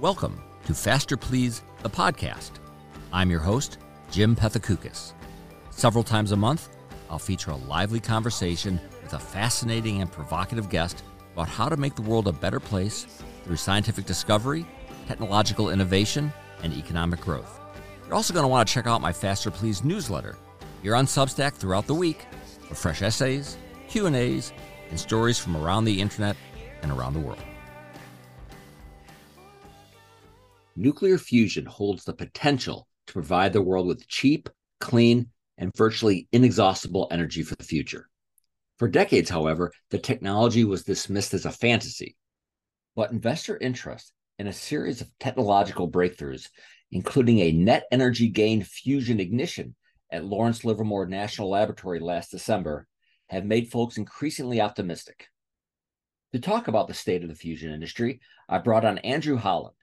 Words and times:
Welcome 0.00 0.40
to 0.66 0.74
Faster 0.74 1.16
Please, 1.16 1.60
the 1.82 1.90
podcast. 1.90 2.52
I'm 3.12 3.32
your 3.32 3.40
host, 3.40 3.78
Jim 4.12 4.36
Pethokoukis. 4.36 5.12
Several 5.70 6.04
times 6.04 6.30
a 6.30 6.36
month, 6.36 6.68
I'll 7.10 7.18
feature 7.18 7.50
a 7.50 7.56
lively 7.56 7.98
conversation 7.98 8.80
with 9.02 9.14
a 9.14 9.18
fascinating 9.18 10.00
and 10.00 10.12
provocative 10.12 10.70
guest 10.70 11.02
about 11.32 11.48
how 11.48 11.68
to 11.68 11.76
make 11.76 11.96
the 11.96 12.02
world 12.02 12.28
a 12.28 12.32
better 12.32 12.60
place 12.60 13.08
through 13.42 13.56
scientific 13.56 14.06
discovery, 14.06 14.64
technological 15.08 15.70
innovation, 15.70 16.32
and 16.62 16.72
economic 16.74 17.20
growth. 17.20 17.58
You're 18.06 18.14
also 18.14 18.32
going 18.32 18.44
to 18.44 18.48
want 18.48 18.68
to 18.68 18.72
check 18.72 18.86
out 18.86 19.00
my 19.00 19.12
Faster 19.12 19.50
Please 19.50 19.82
newsletter. 19.82 20.38
You're 20.84 20.94
on 20.94 21.06
Substack 21.06 21.54
throughout 21.54 21.88
the 21.88 21.94
week 21.94 22.24
for 22.68 22.76
fresh 22.76 23.02
essays, 23.02 23.56
Q&As, 23.88 24.52
and 24.90 25.00
stories 25.00 25.40
from 25.40 25.56
around 25.56 25.86
the 25.86 26.00
internet 26.00 26.36
and 26.82 26.92
around 26.92 27.14
the 27.14 27.20
world. 27.20 27.42
Nuclear 30.80 31.18
fusion 31.18 31.66
holds 31.66 32.04
the 32.04 32.12
potential 32.12 32.86
to 33.08 33.12
provide 33.12 33.52
the 33.52 33.60
world 33.60 33.88
with 33.88 34.06
cheap, 34.06 34.48
clean, 34.78 35.26
and 35.56 35.74
virtually 35.76 36.28
inexhaustible 36.30 37.08
energy 37.10 37.42
for 37.42 37.56
the 37.56 37.64
future. 37.64 38.08
For 38.78 38.86
decades, 38.86 39.28
however, 39.28 39.72
the 39.90 39.98
technology 39.98 40.62
was 40.62 40.84
dismissed 40.84 41.34
as 41.34 41.46
a 41.46 41.50
fantasy. 41.50 42.16
But 42.94 43.10
investor 43.10 43.58
interest 43.58 44.12
in 44.38 44.46
a 44.46 44.52
series 44.52 45.00
of 45.00 45.10
technological 45.18 45.90
breakthroughs, 45.90 46.48
including 46.92 47.40
a 47.40 47.50
net 47.50 47.86
energy 47.90 48.28
gain 48.28 48.62
fusion 48.62 49.18
ignition 49.18 49.74
at 50.12 50.24
Lawrence 50.24 50.64
Livermore 50.64 51.06
National 51.06 51.50
Laboratory 51.50 51.98
last 51.98 52.30
December, 52.30 52.86
have 53.26 53.44
made 53.44 53.72
folks 53.72 53.96
increasingly 53.96 54.60
optimistic. 54.60 55.26
To 56.34 56.38
talk 56.38 56.68
about 56.68 56.86
the 56.86 56.94
state 56.94 57.24
of 57.24 57.28
the 57.30 57.34
fusion 57.34 57.72
industry, 57.72 58.20
I 58.48 58.58
brought 58.58 58.84
on 58.84 58.98
Andrew 58.98 59.38
Holland. 59.38 59.74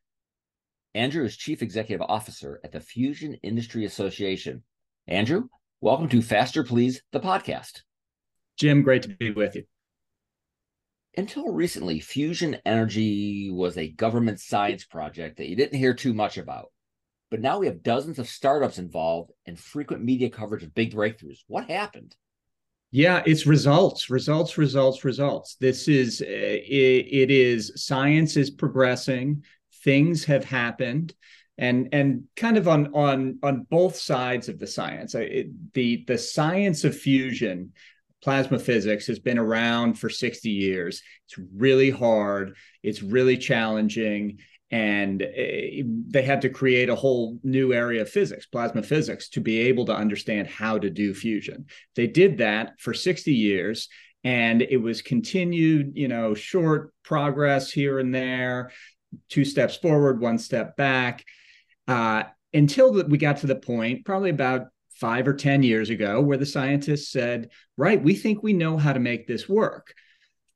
Andrew 0.95 1.25
is 1.25 1.35
Chief 1.35 1.61
Executive 1.61 2.05
Officer 2.07 2.61
at 2.63 2.71
the 2.71 2.79
Fusion 2.79 3.33
Industry 3.43 3.83
Association. 3.83 4.63
Andrew, 5.07 5.49
welcome 5.81 6.07
to 6.07 6.21
Faster 6.21 6.63
Please, 6.63 7.01
the 7.11 7.19
podcast. 7.19 7.81
Jim, 8.57 8.81
great 8.81 9.01
to 9.01 9.09
be 9.09 9.31
with 9.31 9.57
you. 9.57 9.63
Until 11.17 11.51
recently, 11.51 11.99
fusion 11.99 12.59
energy 12.65 13.49
was 13.51 13.77
a 13.77 13.89
government 13.89 14.39
science 14.39 14.85
project 14.85 15.35
that 15.35 15.49
you 15.49 15.57
didn't 15.57 15.77
hear 15.77 15.93
too 15.93 16.13
much 16.13 16.37
about. 16.37 16.71
But 17.29 17.41
now 17.41 17.59
we 17.59 17.65
have 17.65 17.83
dozens 17.83 18.17
of 18.17 18.29
startups 18.29 18.77
involved 18.77 19.31
and 19.45 19.59
frequent 19.59 20.01
media 20.01 20.29
coverage 20.29 20.63
of 20.63 20.73
big 20.73 20.93
breakthroughs. 20.93 21.39
What 21.47 21.69
happened? 21.69 22.15
Yeah, 22.91 23.21
it's 23.25 23.45
results, 23.45 24.09
results, 24.09 24.57
results, 24.57 25.03
results. 25.03 25.57
This 25.59 25.89
is 25.89 26.21
uh, 26.21 26.25
it, 26.25 27.07
it 27.11 27.31
is 27.31 27.73
science 27.75 28.37
is 28.37 28.49
progressing 28.49 29.43
things 29.85 30.25
have 30.25 30.43
happened 30.43 31.13
and 31.57 31.89
and 31.93 32.23
kind 32.35 32.57
of 32.57 32.67
on 32.67 32.93
on 32.93 33.39
on 33.41 33.65
both 33.69 33.95
sides 33.95 34.49
of 34.49 34.59
the 34.59 34.67
science. 34.67 35.15
It, 35.15 35.73
the 35.73 36.03
the 36.05 36.17
science 36.17 36.83
of 36.83 36.97
fusion 36.97 37.71
plasma 38.21 38.59
physics 38.59 39.05
has 39.07 39.19
been 39.19 39.37
around 39.37 39.99
for 39.99 40.09
60 40.09 40.49
years. 40.49 41.03
It's 41.27 41.37
really 41.55 41.91
hard. 41.91 42.55
It's 42.81 43.03
really 43.03 43.37
challenging. 43.37 44.39
And 44.71 45.21
eh, 45.21 45.83
they 46.07 46.23
had 46.23 46.41
to 46.41 46.49
create 46.49 46.89
a 46.89 46.95
whole 46.95 47.37
new 47.43 47.71
area 47.71 48.01
of 48.01 48.09
physics 48.09 48.47
plasma 48.47 48.81
physics 48.81 49.29
to 49.29 49.41
be 49.41 49.59
able 49.59 49.85
to 49.85 49.95
understand 49.95 50.47
how 50.47 50.79
to 50.79 50.89
do 50.89 51.13
fusion. 51.13 51.67
They 51.95 52.07
did 52.07 52.39
that 52.39 52.79
for 52.79 52.93
60 52.93 53.31
years 53.31 53.87
and 54.25 54.63
it 54.63 54.77
was 54.77 55.03
continued 55.03 55.93
you 55.95 56.07
know 56.07 56.33
short 56.33 56.91
progress 57.03 57.71
here 57.71 57.99
and 57.99 58.13
there 58.13 58.71
two 59.29 59.45
steps 59.45 59.75
forward, 59.75 60.21
one 60.21 60.37
step 60.37 60.75
back, 60.75 61.25
uh, 61.87 62.23
until 62.53 63.03
we 63.07 63.17
got 63.17 63.37
to 63.37 63.47
the 63.47 63.55
point, 63.55 64.05
probably 64.05 64.29
about 64.29 64.67
five 64.95 65.27
or 65.27 65.33
10 65.33 65.61
years 65.61 65.89
ago, 65.89 66.21
where 66.21 66.37
the 66.37 66.45
scientists 66.45 67.09
said, 67.11 67.49
right, 67.77 68.01
we 68.01 68.15
think 68.15 68.41
we 68.41 68.53
know 68.53 68.77
how 68.77 68.93
to 68.93 68.99
make 68.99 69.27
this 69.27 69.49
work. 69.49 69.93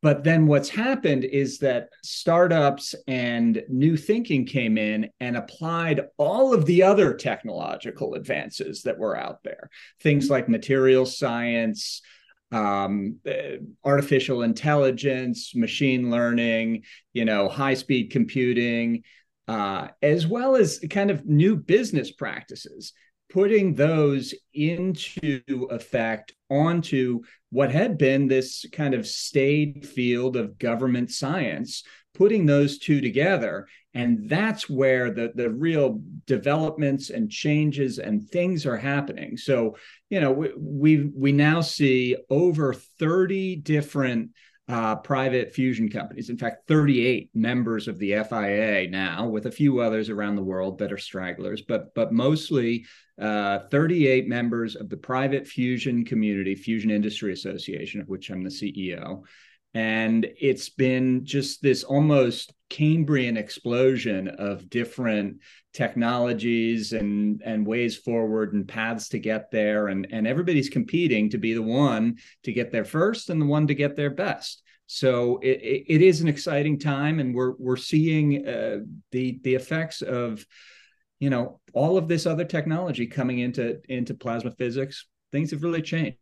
But 0.02 0.24
then 0.24 0.48
what's 0.48 0.70
happened 0.70 1.26
is 1.26 1.60
that 1.60 1.90
startups 2.04 2.96
and 3.06 3.62
new 3.68 3.98
thinking 3.98 4.46
came 4.46 4.78
in 4.78 5.10
and 5.20 5.36
applied 5.36 6.08
all 6.18 6.54
of 6.54 6.66
the 6.66 6.84
other 6.84 7.14
technological 7.14 8.14
advances 8.14 8.84
that 8.84 8.98
were 8.98 9.18
out 9.18 9.44
there. 9.44 9.70
Things 10.00 10.30
like 10.30 10.48
material 10.48 11.06
science, 11.06 12.02
um, 12.52 13.18
uh, 13.28 13.58
artificial 13.84 14.42
intelligence, 14.42 15.54
machine 15.56 16.10
learning, 16.10 16.84
you 17.14 17.26
know, 17.26 17.48
high 17.48 17.76
speed 17.76 18.12
computing, 18.12 19.04
uh, 19.48 19.88
as 20.02 20.28
well 20.28 20.56
as 20.56 20.80
kind 20.90 21.12
of 21.12 21.26
new 21.26 21.56
business 21.56 22.12
practices, 22.12 22.94
putting 23.32 23.76
those 23.76 24.34
into 24.54 25.42
effect 25.70 26.34
onto 26.50 27.22
what 27.52 27.72
had 27.72 27.98
been 27.98 28.28
this 28.28 28.66
kind 28.72 28.94
of 28.94 29.08
staid 29.08 29.88
field 29.88 30.36
of 30.36 30.58
government 30.58 31.12
science 31.12 31.84
putting 32.14 32.46
those 32.46 32.78
two 32.78 33.02
together 33.02 33.68
and 33.94 34.30
that's 34.30 34.70
where 34.70 35.12
the 35.12 35.32
the 35.36 35.50
real 35.50 36.02
developments 36.26 37.10
and 37.10 37.32
changes 37.32 38.00
and 38.00 38.28
things 38.30 38.66
are 38.66 38.78
happening 38.78 39.38
so 39.38 39.76
you 40.10 40.20
know 40.20 40.32
we 40.32 40.52
we, 40.58 41.12
we 41.16 41.32
now 41.32 41.62
see 41.62 42.16
over 42.30 42.74
30 42.74 43.58
different 43.58 44.32
uh, 44.70 44.96
private 44.98 45.52
fusion 45.52 45.90
companies. 45.90 46.30
In 46.30 46.38
fact, 46.38 46.68
38 46.68 47.32
members 47.34 47.88
of 47.88 47.98
the 47.98 48.12
FIA 48.24 48.88
now, 48.88 49.28
with 49.28 49.48
a 49.48 49.52
few 49.52 49.80
others 49.80 50.10
around 50.10 50.36
the 50.36 50.44
world 50.44 50.78
that 50.78 50.94
are 50.94 50.98
stragglers, 50.98 51.64
but 51.64 51.94
but 51.96 52.14
mostly 52.14 52.86
uh, 53.20 53.60
38 53.72 54.28
members 54.28 54.76
of 54.76 54.88
the 54.90 54.98
private 54.98 55.48
fusion 55.48 56.06
community, 56.06 56.54
Fusion 56.54 56.92
Industry 56.92 57.34
Association, 57.34 58.00
of 58.00 58.08
which 58.10 58.30
I'm 58.30 58.44
the 58.44 58.50
CEO, 58.50 59.24
and 59.74 60.28
it's 60.40 60.70
been 60.70 61.26
just 61.26 61.62
this 61.62 61.84
almost 61.84 62.54
cambrian 62.70 63.38
explosion 63.38 64.28
of 64.28 64.70
different 64.70 65.38
technologies 65.74 66.94
and 66.94 67.42
and 67.46 67.66
ways 67.66 67.96
forward 67.96 68.54
and 68.54 68.68
paths 68.68 69.10
to 69.10 69.20
get 69.20 69.52
there. 69.52 69.88
And 69.88 70.08
and 70.12 70.28
everybody's 70.28 70.70
competing 70.70 71.30
to 71.30 71.38
be 71.38 71.54
the 71.54 71.62
one 71.62 72.18
to 72.44 72.52
get 72.52 72.72
there 72.72 72.86
first 72.86 73.30
and 73.30 73.42
the 73.42 73.46
one 73.46 73.68
to 73.68 73.76
get 73.76 73.96
there 73.96 74.10
best. 74.10 74.64
So 74.88 75.38
it, 75.44 75.86
it 75.88 76.02
is 76.02 76.22
an 76.22 76.28
exciting 76.28 76.80
time 76.80 77.20
and 77.20 77.36
we're 77.36 77.54
we're 77.60 77.78
seeing 77.78 78.48
uh, 78.48 78.80
the 79.12 79.40
the 79.44 79.54
effects 79.54 80.02
of 80.02 80.44
you 81.20 81.30
know 81.30 81.60
all 81.74 81.98
of 81.98 82.08
this 82.08 82.26
other 82.26 82.46
technology 82.46 83.06
coming 83.06 83.40
into 83.40 83.80
into 83.88 84.16
plasma 84.16 84.50
physics. 84.52 85.06
Things 85.32 85.52
have 85.52 85.62
really 85.62 85.84
changed 85.84 86.18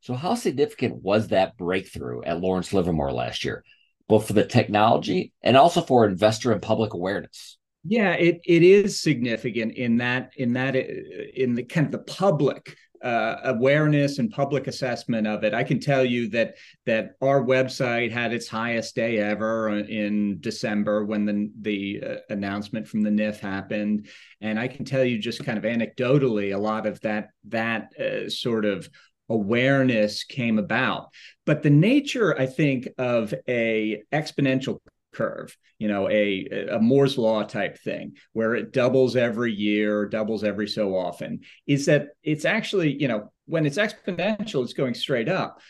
so, 0.00 0.14
how 0.14 0.34
significant 0.34 1.02
was 1.02 1.28
that 1.28 1.56
breakthrough 1.56 2.22
at 2.22 2.40
Lawrence 2.40 2.72
Livermore 2.72 3.12
last 3.12 3.44
year, 3.44 3.64
both 4.08 4.26
for 4.26 4.32
the 4.32 4.46
technology 4.46 5.32
and 5.42 5.56
also 5.56 5.80
for 5.80 6.06
investor 6.06 6.52
and 6.52 6.62
public 6.62 6.94
awareness? 6.94 7.58
Yeah, 7.84 8.12
it 8.12 8.40
it 8.44 8.62
is 8.62 9.00
significant 9.00 9.74
in 9.74 9.98
that 9.98 10.32
in 10.36 10.52
that 10.54 10.76
in 10.76 11.54
the 11.54 11.64
kind 11.64 11.86
of 11.86 11.92
the 11.92 11.98
public 11.98 12.76
uh, 13.02 13.36
awareness 13.44 14.18
and 14.18 14.30
public 14.30 14.66
assessment 14.66 15.26
of 15.26 15.44
it. 15.44 15.54
I 15.54 15.62
can 15.62 15.78
tell 15.78 16.04
you 16.04 16.28
that 16.30 16.56
that 16.86 17.12
our 17.20 17.42
website 17.42 18.10
had 18.10 18.32
its 18.32 18.48
highest 18.48 18.94
day 18.96 19.18
ever 19.18 19.68
in 19.78 20.40
December 20.40 21.04
when 21.04 21.24
the 21.24 21.50
the 21.60 22.02
uh, 22.04 22.16
announcement 22.30 22.88
from 22.88 23.02
the 23.02 23.10
NIF 23.10 23.38
happened, 23.38 24.08
and 24.40 24.58
I 24.58 24.68
can 24.68 24.84
tell 24.84 25.04
you 25.04 25.18
just 25.18 25.44
kind 25.44 25.58
of 25.58 25.64
anecdotally 25.64 26.54
a 26.54 26.58
lot 26.58 26.86
of 26.86 27.00
that 27.02 27.28
that 27.48 27.92
uh, 27.98 28.28
sort 28.28 28.64
of 28.64 28.88
awareness 29.28 30.24
came 30.24 30.58
about. 30.58 31.08
But 31.46 31.62
the 31.62 31.70
nature 31.70 32.38
i 32.38 32.46
think 32.46 32.88
of 32.98 33.32
a 33.48 34.02
exponential 34.12 34.80
curve 35.12 35.56
you 35.78 35.88
know 35.88 36.08
a 36.08 36.66
a 36.70 36.78
moore's 36.78 37.16
law 37.16 37.42
type 37.42 37.78
thing 37.78 38.16
where 38.32 38.54
it 38.54 38.72
doubles 38.72 39.16
every 39.16 39.52
year 39.52 40.06
doubles 40.06 40.44
every 40.44 40.68
so 40.68 40.94
often 40.96 41.40
is 41.66 41.86
that 41.86 42.08
it's 42.22 42.44
actually 42.44 43.00
you 43.00 43.08
know 43.08 43.32
when 43.46 43.64
it's 43.64 43.78
exponential 43.78 44.62
it's 44.62 44.74
going 44.74 44.94
straight 44.94 45.28
up. 45.28 45.60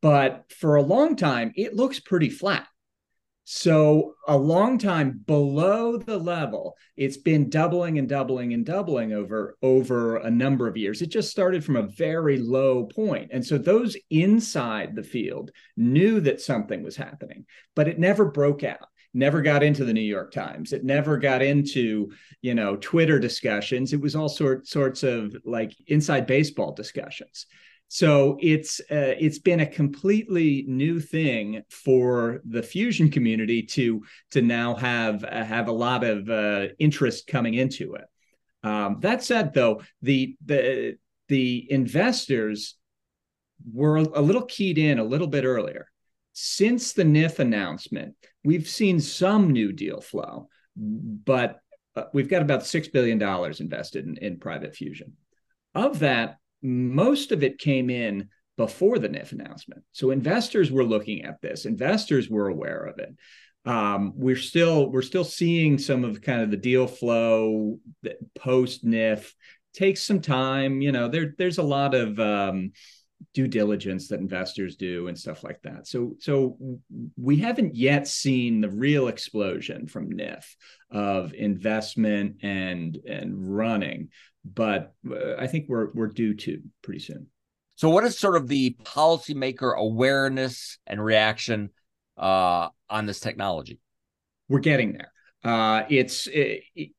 But 0.00 0.50
for 0.50 0.76
a 0.76 0.82
long 0.82 1.16
time 1.16 1.52
it 1.56 1.76
looks 1.76 2.00
pretty 2.00 2.30
flat 2.30 2.66
so 3.44 4.14
a 4.28 4.36
long 4.36 4.78
time 4.78 5.20
below 5.26 5.96
the 5.96 6.16
level, 6.16 6.76
it's 6.96 7.16
been 7.16 7.50
doubling 7.50 7.98
and 7.98 8.08
doubling 8.08 8.52
and 8.52 8.64
doubling 8.64 9.12
over 9.12 9.56
over 9.62 10.16
a 10.18 10.30
number 10.30 10.68
of 10.68 10.76
years. 10.76 11.02
It 11.02 11.08
just 11.08 11.30
started 11.30 11.64
from 11.64 11.76
a 11.76 11.88
very 11.88 12.38
low 12.38 12.84
point. 12.84 13.30
And 13.32 13.44
so 13.44 13.58
those 13.58 13.96
inside 14.10 14.94
the 14.94 15.02
field 15.02 15.50
knew 15.76 16.20
that 16.20 16.40
something 16.40 16.82
was 16.82 16.96
happening, 16.96 17.46
but 17.74 17.88
it 17.88 17.98
never 17.98 18.26
broke 18.26 18.62
out. 18.62 18.88
Never 19.14 19.42
got 19.42 19.62
into 19.62 19.84
the 19.84 19.92
New 19.92 20.00
York 20.00 20.32
Times. 20.32 20.72
It 20.72 20.84
never 20.84 21.18
got 21.18 21.42
into, 21.42 22.12
you 22.40 22.54
know, 22.54 22.76
Twitter 22.76 23.18
discussions. 23.18 23.92
It 23.92 24.00
was 24.00 24.16
all 24.16 24.30
sort, 24.30 24.66
sorts 24.66 25.02
of 25.02 25.36
like 25.44 25.74
inside 25.86 26.26
baseball 26.26 26.72
discussions. 26.72 27.46
So 27.94 28.38
it's 28.40 28.80
uh, 28.80 29.20
it's 29.20 29.38
been 29.38 29.60
a 29.60 29.66
completely 29.66 30.64
new 30.66 30.98
thing 30.98 31.60
for 31.68 32.40
the 32.46 32.62
fusion 32.62 33.10
community 33.10 33.64
to 33.64 34.02
to 34.30 34.40
now 34.40 34.76
have 34.76 35.22
uh, 35.22 35.44
have 35.44 35.68
a 35.68 35.72
lot 35.72 36.02
of 36.02 36.26
uh, 36.30 36.68
interest 36.78 37.26
coming 37.26 37.52
into 37.52 37.96
it. 37.96 38.04
Um, 38.62 38.96
that 39.00 39.22
said, 39.22 39.52
though, 39.52 39.82
the 40.00 40.34
the 40.42 40.96
the 41.28 41.70
investors 41.70 42.76
were 43.70 43.98
a 43.98 44.22
little 44.22 44.46
keyed 44.46 44.78
in 44.78 44.98
a 44.98 45.04
little 45.04 45.26
bit 45.26 45.44
earlier. 45.44 45.86
Since 46.32 46.94
the 46.94 47.04
NIF 47.04 47.40
announcement, 47.40 48.14
we've 48.42 48.70
seen 48.70 49.00
some 49.00 49.50
new 49.50 49.70
deal 49.70 50.00
flow, 50.00 50.48
but 50.74 51.60
uh, 51.94 52.04
we've 52.14 52.30
got 52.30 52.40
about 52.40 52.62
$6 52.62 52.90
billion 52.90 53.22
invested 53.60 54.06
in, 54.06 54.16
in 54.16 54.40
private 54.40 54.74
fusion. 54.74 55.12
Of 55.74 55.98
that, 56.00 56.38
most 56.62 57.32
of 57.32 57.42
it 57.42 57.58
came 57.58 57.90
in 57.90 58.28
before 58.56 58.98
the 58.98 59.08
NIF 59.08 59.32
announcement. 59.32 59.82
So 59.92 60.10
investors 60.10 60.70
were 60.70 60.84
looking 60.84 61.24
at 61.24 61.40
this, 61.40 61.64
investors 61.64 62.28
were 62.28 62.48
aware 62.48 62.84
of 62.84 62.98
it. 62.98 63.14
Um, 63.64 64.12
we're 64.16 64.36
still 64.36 64.90
we're 64.90 65.02
still 65.02 65.24
seeing 65.24 65.78
some 65.78 66.04
of 66.04 66.20
kind 66.20 66.42
of 66.42 66.50
the 66.50 66.56
deal 66.56 66.86
flow 66.86 67.78
post 68.34 68.84
NIF 68.84 69.32
takes 69.72 70.02
some 70.02 70.20
time. 70.20 70.80
You 70.80 70.92
know, 70.92 71.08
there 71.08 71.34
there's 71.38 71.58
a 71.58 71.62
lot 71.62 71.94
of 71.94 72.18
um, 72.18 72.72
due 73.34 73.46
diligence 73.46 74.08
that 74.08 74.20
investors 74.20 74.76
do 74.76 75.08
and 75.08 75.18
stuff 75.18 75.44
like 75.44 75.62
that. 75.62 75.86
So 75.86 76.16
so 76.18 76.58
we 77.16 77.36
haven't 77.36 77.76
yet 77.76 78.08
seen 78.08 78.60
the 78.60 78.70
real 78.70 79.08
explosion 79.08 79.86
from 79.86 80.10
NIF 80.10 80.44
of 80.92 81.32
investment 81.34 82.36
and 82.42 82.96
and 83.08 83.56
running, 83.56 84.10
but 84.44 84.94
uh, 85.10 85.36
I 85.38 85.46
think 85.46 85.66
we're 85.68 85.90
we're 85.92 86.08
due 86.08 86.34
to 86.34 86.60
pretty 86.82 87.00
soon. 87.00 87.26
So 87.76 87.90
what 87.90 88.04
is 88.04 88.18
sort 88.18 88.36
of 88.36 88.48
the 88.48 88.76
policymaker 88.84 89.76
awareness 89.76 90.78
and 90.86 91.02
reaction 91.02 91.70
uh, 92.16 92.68
on 92.88 93.06
this 93.06 93.18
technology? 93.18 93.80
We're 94.48 94.60
getting 94.60 94.92
there. 94.92 95.12
Uh, 95.44 95.84
it's 95.88 96.28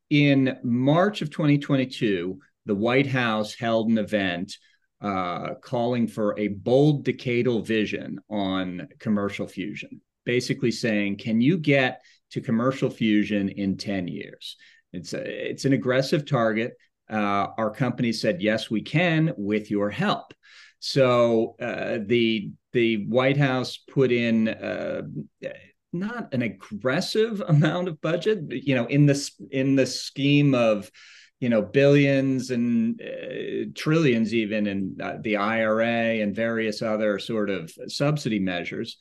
in 0.10 0.58
March 0.64 1.22
of 1.22 1.30
2022. 1.30 2.40
The 2.66 2.76
White 2.76 3.08
House 3.08 3.54
held 3.54 3.90
an 3.90 3.98
event 3.98 4.54
uh, 5.02 5.56
calling 5.62 6.08
for 6.08 6.38
a 6.40 6.48
bold 6.48 7.06
decadal 7.06 7.66
vision 7.66 8.20
on 8.30 8.88
commercial 9.00 9.48
fusion, 9.48 10.02
basically 10.26 10.72
saying, 10.72 11.18
can 11.18 11.42
you 11.42 11.58
get 11.58 12.02
to 12.34 12.42
commercial 12.42 12.90
fusion 12.90 13.50
in 13.50 13.78
10 13.78 14.08
years? 14.08 14.58
It's, 14.92 15.14
a, 15.14 15.50
it's 15.50 15.66
an 15.66 15.74
aggressive 15.74 16.26
target. 16.26 16.74
Uh, 17.10 17.48
our 17.58 17.72
company 17.72 18.12
said, 18.12 18.42
yes, 18.42 18.70
we 18.70 18.82
can 18.82 19.34
with 19.38 19.72
your 19.72 19.90
help. 19.90 20.34
So 20.80 21.56
uh, 21.62 22.00
the 22.06 22.52
the 22.74 23.06
White 23.06 23.38
House 23.38 23.78
put 23.78 24.12
in 24.12 24.50
uh, 24.50 25.04
not 25.94 26.34
an 26.34 26.42
aggressive 26.42 27.42
amount 27.48 27.88
of 27.88 28.02
budget, 28.02 28.40
you 28.50 28.76
know, 28.76 28.86
in 28.88 29.06
this 29.06 29.32
in 29.50 29.78
the 29.78 29.86
scheme 29.86 30.54
of 30.54 30.92
you 31.40 31.48
know 31.48 31.62
billions 31.62 32.52
and 32.52 33.02
uh, 33.02 33.72
trillions 33.76 34.34
even 34.34 34.68
in 34.68 34.98
uh, 35.02 35.14
the 35.22 35.38
IRA 35.38 36.22
and 36.22 36.36
various 36.36 36.82
other 36.82 37.18
sort 37.18 37.50
of 37.50 37.72
subsidy 37.88 38.40
measures. 38.40 38.98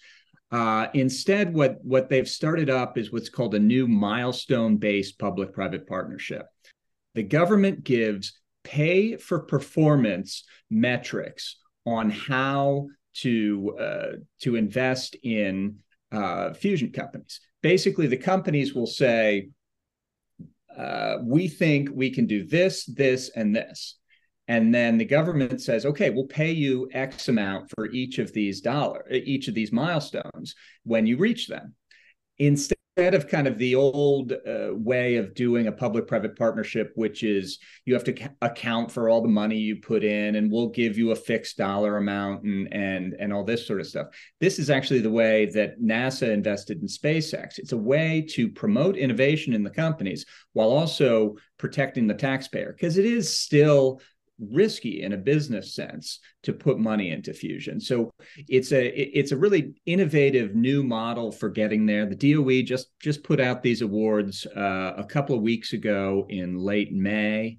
Uh, 0.52 0.88
instead, 0.92 1.54
what 1.54 1.78
what 1.82 2.10
they've 2.10 2.28
started 2.28 2.68
up 2.68 2.98
is 2.98 3.10
what's 3.10 3.30
called 3.30 3.54
a 3.54 3.58
new 3.58 3.88
milestone-based 3.88 5.18
public-private 5.18 5.86
partnership. 5.86 6.46
The 7.14 7.22
government 7.22 7.82
gives 7.82 8.38
pay 8.62 9.16
for 9.16 9.40
performance 9.40 10.44
metrics 10.70 11.56
on 11.86 12.10
how 12.10 12.88
to 13.14 13.76
uh, 13.80 14.12
to 14.42 14.56
invest 14.56 15.16
in 15.22 15.76
uh, 16.12 16.52
fusion 16.52 16.92
companies. 16.92 17.40
Basically, 17.62 18.06
the 18.06 18.16
companies 18.16 18.74
will 18.74 18.86
say, 18.86 19.48
uh, 20.76 21.16
we 21.22 21.48
think 21.48 21.88
we 21.92 22.10
can 22.10 22.26
do 22.26 22.44
this, 22.44 22.84
this, 22.84 23.30
and 23.34 23.56
this. 23.56 23.98
And 24.48 24.74
then 24.74 24.98
the 24.98 25.04
government 25.04 25.60
says, 25.60 25.86
okay, 25.86 26.10
we'll 26.10 26.26
pay 26.26 26.50
you 26.50 26.88
X 26.92 27.28
amount 27.28 27.70
for 27.70 27.90
each 27.90 28.18
of 28.18 28.32
these 28.32 28.60
dollar, 28.60 29.04
each 29.10 29.48
of 29.48 29.54
these 29.54 29.72
milestones 29.72 30.54
when 30.84 31.06
you 31.06 31.16
reach 31.16 31.46
them. 31.46 31.74
Instead 32.38 32.76
of 32.96 33.28
kind 33.28 33.46
of 33.46 33.56
the 33.56 33.74
old 33.74 34.32
uh, 34.32 34.68
way 34.72 35.16
of 35.16 35.34
doing 35.34 35.66
a 35.66 35.72
public-private 35.72 36.36
partnership, 36.36 36.92
which 36.94 37.22
is 37.22 37.58
you 37.86 37.94
have 37.94 38.04
to 38.04 38.30
account 38.42 38.90
for 38.90 39.08
all 39.08 39.22
the 39.22 39.28
money 39.28 39.56
you 39.56 39.76
put 39.76 40.04
in, 40.04 40.34
and 40.34 40.50
we'll 40.50 40.68
give 40.68 40.98
you 40.98 41.12
a 41.12 41.16
fixed 41.16 41.56
dollar 41.56 41.96
amount 41.96 42.42
and 42.42 42.68
and 42.72 43.14
and 43.18 43.32
all 43.32 43.44
this 43.44 43.66
sort 43.66 43.80
of 43.80 43.86
stuff. 43.86 44.08
This 44.40 44.58
is 44.58 44.68
actually 44.68 45.00
the 45.00 45.10
way 45.10 45.46
that 45.54 45.80
NASA 45.80 46.30
invested 46.30 46.82
in 46.82 46.86
SpaceX. 46.86 47.58
It's 47.58 47.72
a 47.72 47.78
way 47.78 48.26
to 48.30 48.50
promote 48.50 48.96
innovation 48.96 49.54
in 49.54 49.62
the 49.62 49.70
companies 49.70 50.26
while 50.52 50.68
also 50.68 51.36
protecting 51.58 52.06
the 52.06 52.14
taxpayer 52.14 52.72
because 52.72 52.98
it 52.98 53.06
is 53.06 53.38
still 53.38 54.02
risky 54.50 55.02
in 55.02 55.12
a 55.12 55.16
business 55.16 55.74
sense 55.74 56.20
to 56.42 56.52
put 56.52 56.78
money 56.78 57.10
into 57.10 57.32
fusion. 57.32 57.80
So 57.80 58.10
it's 58.48 58.72
a 58.72 58.86
it's 59.18 59.32
a 59.32 59.36
really 59.36 59.74
innovative 59.86 60.54
new 60.54 60.82
model 60.82 61.32
for 61.32 61.48
getting 61.48 61.86
there. 61.86 62.06
The 62.06 62.34
DOE 62.34 62.62
just 62.62 62.88
just 63.00 63.22
put 63.22 63.40
out 63.40 63.62
these 63.62 63.82
awards 63.82 64.46
uh, 64.46 64.94
a 64.96 65.04
couple 65.04 65.36
of 65.36 65.42
weeks 65.42 65.72
ago 65.72 66.26
in 66.28 66.58
late 66.58 66.92
May. 66.92 67.58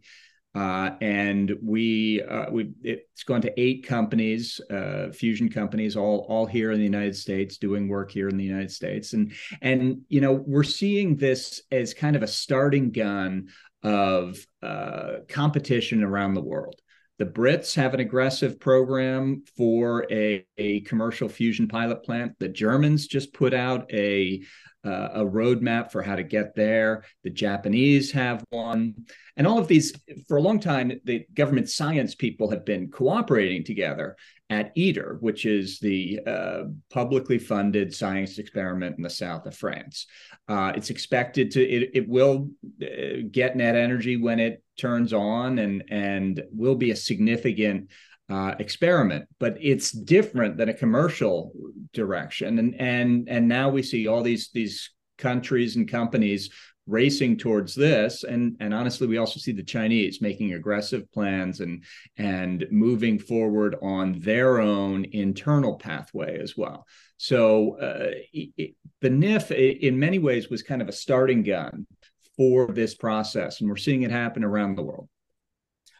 Uh, 0.55 0.91
and 1.01 1.51
we 1.63 2.21
uh, 2.21 2.45
we 2.51 2.71
it's 2.83 3.23
gone 3.23 3.41
to 3.41 3.59
eight 3.59 3.87
companies, 3.87 4.61
uh, 4.69 5.09
fusion 5.11 5.49
companies, 5.49 5.95
all 5.97 6.27
all 6.29 6.45
here 6.45 6.71
in 6.71 6.77
the 6.77 6.83
United 6.83 7.15
States, 7.15 7.57
doing 7.57 7.87
work 7.87 8.11
here 8.11 8.29
in 8.29 8.37
the 8.37 8.43
United 8.43 8.69
States, 8.69 9.13
and 9.13 9.33
and 9.63 10.01
you 10.09 10.21
know 10.21 10.33
we're 10.45 10.61
seeing 10.61 11.15
this 11.15 11.63
as 11.71 11.95
kind 11.95 12.15
of 12.15 12.21
a 12.21 12.27
starting 12.27 12.91
gun 12.91 13.47
of 13.83 14.37
uh, 14.61 15.17
competition 15.27 16.03
around 16.03 16.33
the 16.33 16.41
world. 16.41 16.79
The 17.19 17.25
Brits 17.25 17.75
have 17.75 17.93
an 17.93 17.99
aggressive 17.99 18.59
program 18.59 19.43
for 19.55 20.07
a, 20.11 20.45
a 20.57 20.81
commercial 20.81 21.29
fusion 21.29 21.67
pilot 21.67 22.03
plant. 22.03 22.33
The 22.39 22.49
Germans 22.49 23.07
just 23.07 23.33
put 23.33 23.53
out 23.53 23.91
a 23.93 24.41
uh, 24.85 25.09
a 25.13 25.25
roadmap 25.25 25.91
for 25.91 26.01
how 26.01 26.15
to 26.15 26.23
get 26.23 26.55
there. 26.55 27.03
The 27.23 27.29
Japanese 27.29 28.11
have 28.11 28.43
one. 28.49 28.95
And 29.37 29.47
all 29.47 29.57
of 29.57 29.67
these, 29.67 29.93
for 30.27 30.37
a 30.37 30.41
long 30.41 30.59
time, 30.59 30.99
the 31.05 31.25
government 31.33 31.69
science 31.69 32.15
people 32.15 32.49
have 32.51 32.65
been 32.65 32.91
cooperating 32.91 33.63
together 33.63 34.15
at 34.49 34.71
ITER, 34.77 35.17
which 35.21 35.45
is 35.45 35.79
the 35.79 36.19
uh, 36.27 36.63
publicly 36.91 37.39
funded 37.39 37.93
science 37.93 38.37
experiment 38.37 38.97
in 38.97 39.03
the 39.03 39.09
south 39.09 39.45
of 39.45 39.55
France. 39.55 40.05
Uh, 40.47 40.73
it's 40.75 40.89
expected 40.89 41.51
to, 41.51 41.63
it, 41.63 41.91
it 41.93 42.07
will 42.07 42.49
uh, 42.81 43.23
get 43.31 43.55
net 43.55 43.75
energy 43.75 44.17
when 44.17 44.39
it 44.39 44.63
turns 44.77 45.13
on 45.13 45.59
and, 45.59 45.83
and 45.89 46.43
will 46.51 46.75
be 46.75 46.91
a 46.91 46.95
significant 46.95 47.89
uh, 48.29 48.55
experiment, 48.59 49.27
but 49.39 49.57
it's 49.59 49.91
different 49.91 50.57
than 50.57 50.69
a 50.69 50.73
commercial 50.73 51.51
direction. 51.93 52.59
And 52.59 52.75
and 52.79 53.29
and 53.29 53.47
now 53.47 53.69
we 53.69 53.83
see 53.83 54.07
all 54.07 54.23
these 54.23 54.49
these 54.53 54.89
countries 55.17 55.75
and 55.75 55.87
companies 55.87 56.49
racing 56.85 57.37
towards 57.37 57.73
this. 57.73 58.23
And 58.23 58.57
and 58.59 58.73
honestly 58.73 59.07
we 59.07 59.17
also 59.17 59.39
see 59.39 59.53
the 59.53 59.63
chinese 59.63 60.21
making 60.21 60.53
aggressive 60.53 61.09
plans 61.11 61.61
and 61.61 61.83
and 62.17 62.65
moving 62.71 63.17
forward 63.19 63.75
on 63.81 64.19
their 64.19 64.59
own 64.59 65.05
internal 65.11 65.77
pathway 65.77 66.39
as 66.39 66.57
well. 66.57 66.85
So 67.17 67.77
uh, 67.79 68.11
it, 68.33 68.75
the 69.01 69.09
nif 69.09 69.51
in 69.51 69.97
many 69.97 70.19
ways 70.19 70.49
was 70.49 70.61
kind 70.61 70.81
of 70.81 70.89
a 70.89 70.93
starting 70.93 71.43
gun 71.43 71.87
for 72.35 72.67
this 72.67 72.95
process. 72.95 73.61
And 73.61 73.69
we're 73.69 73.77
seeing 73.77 74.01
it 74.01 74.11
happen 74.11 74.43
around 74.43 74.75
the 74.75 74.83
world. 74.83 75.07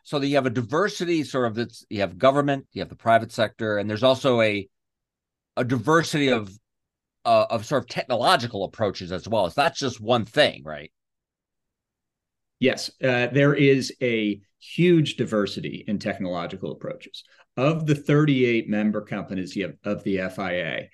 So 0.04 0.20
that 0.20 0.28
you 0.28 0.36
have 0.36 0.46
a 0.46 0.50
diversity 0.50 1.24
sort 1.24 1.48
of 1.48 1.56
that's 1.56 1.86
you 1.90 2.02
have 2.02 2.18
government 2.18 2.68
you 2.74 2.82
have 2.82 2.90
the 2.90 2.96
private 2.96 3.32
sector 3.32 3.78
and 3.78 3.90
there's 3.90 4.04
also 4.04 4.42
a 4.42 4.68
a 5.58 5.64
diversity 5.64 6.30
of 6.30 6.52
uh, 7.26 7.46
of 7.50 7.66
sort 7.66 7.84
of 7.84 7.90
technological 7.90 8.66
approaches 8.66 9.12
as 9.12 9.28
well. 9.28 9.46
It's 9.46 9.58
not 9.58 9.76
just 9.76 10.02
one 10.02 10.26
thing 10.26 10.64
right? 10.64 10.92
Yes 12.60 12.90
uh, 13.02 13.28
there 13.28 13.54
is 13.54 13.94
a 14.02 14.42
huge 14.60 15.18
diversity 15.18 15.84
in 15.88 16.00
technological 16.00 16.72
approaches. 16.72 17.24
Of 17.56 17.86
the 17.86 17.96
38 17.96 18.68
member 18.68 19.02
companies 19.02 19.58
of 19.84 20.04
the 20.04 20.30
fia 20.36 20.88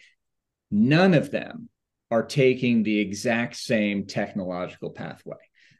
none 0.71 1.13
of 1.13 1.31
them 1.31 1.69
are 2.11 2.23
taking 2.23 2.83
the 2.83 2.99
exact 2.99 3.55
same 3.55 4.05
technological 4.05 4.89
pathway 4.89 5.37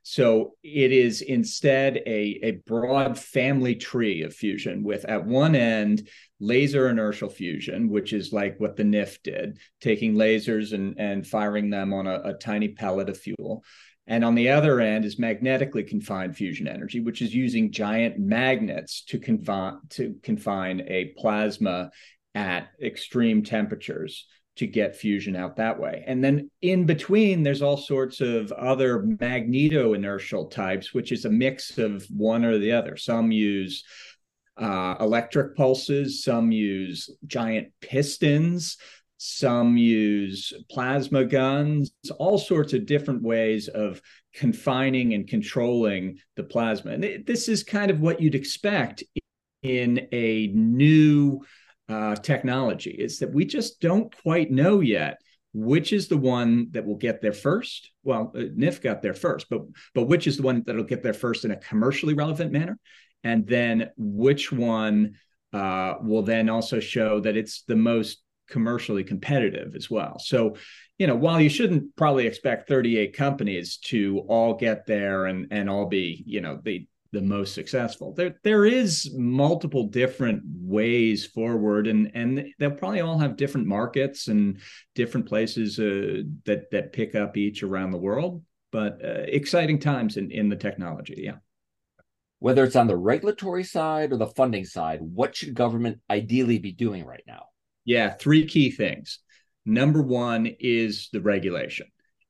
so 0.10 0.56
it 0.64 0.92
is 0.92 1.22
instead 1.22 1.98
a, 1.98 2.40
a 2.42 2.52
broad 2.66 3.16
family 3.16 3.76
tree 3.76 4.24
of 4.24 4.34
fusion 4.34 4.84
with 4.84 5.06
at 5.06 5.24
one 5.24 5.54
end 5.54 6.10
laser 6.40 6.90
inertial 6.90 7.30
fusion, 7.30 7.90
which 7.90 8.12
is 8.12 8.34
like 8.34 8.60
what 8.60 8.76
the 8.76 8.84
NIF 8.84 9.22
did, 9.22 9.60
taking 9.80 10.16
lasers 10.16 10.74
and, 10.74 11.00
and 11.00 11.28
firing 11.28 11.70
them 11.70 11.94
on 11.94 12.08
a, 12.08 12.22
a 12.24 12.34
tiny 12.34 12.70
pellet 12.70 13.08
of 13.08 13.20
fuel. 13.20 13.64
And 14.08 14.26
on 14.26 14.34
the 14.34 14.50
other 14.50 14.80
end 14.80 15.06
is 15.06 15.20
magnetically 15.20 15.84
confined 15.84 16.36
fusion 16.36 16.68
energy, 16.68 17.02
which 17.02 17.22
is 17.22 17.36
using 17.36 17.72
giant 17.72 18.18
magnets 18.18 19.04
to 19.10 19.20
confine 19.20 19.78
to 19.90 20.16
confine 20.24 20.82
a 20.88 21.14
plasma 21.20 21.92
at 22.34 22.70
extreme 22.82 23.44
temperatures 23.44 24.26
to 24.60 24.68
get 24.68 24.96
fusion 24.96 25.38
out 25.38 25.56
that 25.56 25.80
way. 25.80 26.04
And 26.06 26.22
then 26.22 26.52
in 26.62 26.86
between, 26.86 27.44
there's 27.44 27.62
all 27.62 27.78
sorts 27.78 28.20
of 28.20 28.52
other 28.52 29.04
magneto 29.04 29.94
inertial 29.94 30.48
types, 30.48 30.94
which 30.94 31.14
is 31.14 31.24
a 31.24 31.30
mix 31.30 31.78
of 31.78 32.06
one 32.10 32.44
or 32.44 32.58
the 32.58 32.74
other. 32.74 32.98
Some 32.98 33.32
use 33.32 33.86
uh, 34.58 34.96
electric 35.00 35.56
pulses, 35.56 36.26
some 36.26 36.52
use 36.52 37.10
giant 37.26 37.70
pistons, 37.80 38.76
some 39.16 39.78
use 39.78 40.52
plasma 40.70 41.24
guns, 41.24 41.92
all 42.18 42.38
sorts 42.38 42.74
of 42.74 42.86
different 42.86 43.24
ways 43.24 43.70
of 43.70 44.02
confining 44.34 45.14
and 45.14 45.26
controlling 45.26 46.20
the 46.36 46.44
plasma. 46.44 46.92
And 46.92 47.26
this 47.26 47.48
is 47.48 47.64
kind 47.64 47.92
of 47.92 48.02
what 48.02 48.20
you'd 48.20 48.36
expect 48.36 49.04
in 49.62 50.08
a 50.12 50.48
new 50.48 51.46
uh, 51.90 52.16
technology, 52.16 52.92
is 52.92 53.20
that 53.20 53.34
we 53.34 53.46
just 53.46 53.82
don't 53.82 54.16
quite 54.22 54.52
know 54.52 54.80
yet 54.80 55.18
which 55.54 55.94
is 55.94 56.08
the 56.08 56.18
one 56.18 56.68
that 56.72 56.86
will 56.86 56.96
get 56.96 57.22
there 57.22 57.34
first. 57.34 57.92
Well, 58.04 58.32
uh, 58.36 58.42
NIF 58.56 58.82
got 58.82 59.02
there 59.02 59.14
first, 59.14 59.48
but 59.50 59.62
but 59.94 60.08
which 60.08 60.28
is 60.28 60.38
the 60.38 60.44
one 60.44 60.64
that'll 60.66 60.84
get 60.84 61.04
there 61.04 61.14
first 61.14 61.46
in 61.46 61.52
a 61.52 61.58
commercially 61.58 62.14
relevant 62.14 62.52
manner, 62.52 62.78
and 63.24 63.48
then 63.48 63.90
which 63.98 64.52
one 64.52 65.16
uh, 65.54 65.96
will 66.02 66.22
then 66.22 66.50
also 66.50 66.80
show 66.80 67.20
that 67.22 67.36
it's 67.36 67.64
the 67.64 67.76
most 67.76 68.22
commercially 68.50 69.04
competitive 69.04 69.76
as 69.76 69.90
well. 69.90 70.18
So, 70.20 70.56
you 70.98 71.08
know, 71.08 71.16
while 71.16 71.40
you 71.40 71.50
shouldn't 71.50 71.96
probably 71.96 72.28
expect 72.28 72.68
38 72.68 73.16
companies 73.16 73.78
to 73.86 74.20
all 74.28 74.56
get 74.56 74.86
there 74.86 75.26
and 75.26 75.48
and 75.52 75.70
all 75.70 75.88
be, 75.88 76.24
you 76.28 76.42
know, 76.42 76.60
the 76.64 76.88
the 77.12 77.22
most 77.22 77.54
successful. 77.54 78.14
There 78.14 78.36
there 78.44 78.66
is 78.66 79.12
multiple 79.18 79.88
different 79.88 80.44
ways 80.46 81.26
forward 81.26 81.88
and 81.88 82.12
and 82.14 82.54
they'll 82.60 82.72
probably 82.72 83.02
all 83.02 83.18
have 83.18 83.36
different 83.36 83.68
markets 83.68 84.28
and 84.28 84.60
different 84.96 85.28
places 85.28 85.80
uh, 85.80 86.24
that 86.46 86.70
that 86.72 86.94
pick 86.94 87.16
up 87.16 87.38
each 87.38 87.64
around 87.64 87.92
the 87.92 87.98
world, 87.98 88.44
but 88.72 89.04
uh, 89.04 89.24
exciting 89.28 89.80
times 89.80 90.18
in 90.18 90.32
in 90.32 90.50
the 90.50 90.56
technology, 90.56 91.16
yeah. 91.18 91.38
Whether 92.40 92.64
it's 92.64 92.78
on 92.78 92.88
the 92.88 92.96
regulatory 92.96 93.66
side 93.66 94.14
or 94.14 94.18
the 94.18 94.28
funding 94.28 94.64
side, 94.64 95.00
what 95.02 95.36
should 95.36 95.54
government 95.54 96.00
ideally 96.10 96.58
be 96.58 96.72
doing 96.72 97.06
right 97.06 97.24
now? 97.28 97.48
Yeah, 97.84 98.14
three 98.14 98.46
key 98.46 98.72
things. 98.72 99.20
Number 99.66 100.02
one 100.02 100.46
is 100.60 101.10
the 101.12 101.20
regulation. 101.20 101.88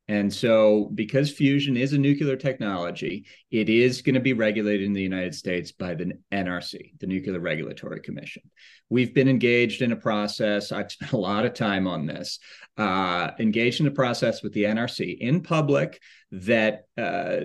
And 0.09 0.33
so, 0.33 0.89
because 0.95 1.31
fusion 1.31 1.77
is 1.77 1.93
a 1.93 1.97
nuclear 1.99 2.35
technology, 2.35 3.27
it 3.51 3.69
is 3.69 4.01
going 4.01 4.15
to 4.15 4.19
be 4.19 4.33
regulated 4.33 4.87
in 4.87 4.93
the 4.93 5.03
United 5.03 5.35
States 5.35 5.71
by 5.71 5.93
the 5.93 6.13
NRC, 6.31 6.99
the 6.99 7.05
Nuclear 7.05 7.39
Regulatory 7.39 8.01
Commission. 8.01 8.41
We've 8.89 9.13
been 9.13 9.29
engaged 9.29 9.83
in 9.83 9.91
a 9.91 9.95
process. 9.95 10.71
I've 10.71 10.91
spent 10.91 11.11
a 11.11 11.17
lot 11.17 11.45
of 11.45 11.53
time 11.53 11.85
on 11.85 12.07
this, 12.07 12.39
uh, 12.75 13.29
engaged 13.39 13.81
in 13.81 13.87
a 13.87 13.91
process 13.91 14.41
with 14.41 14.51
the 14.53 14.63
NRC 14.63 15.19
in 15.19 15.41
public 15.41 16.01
that 16.31 16.85
uh, 16.97 17.41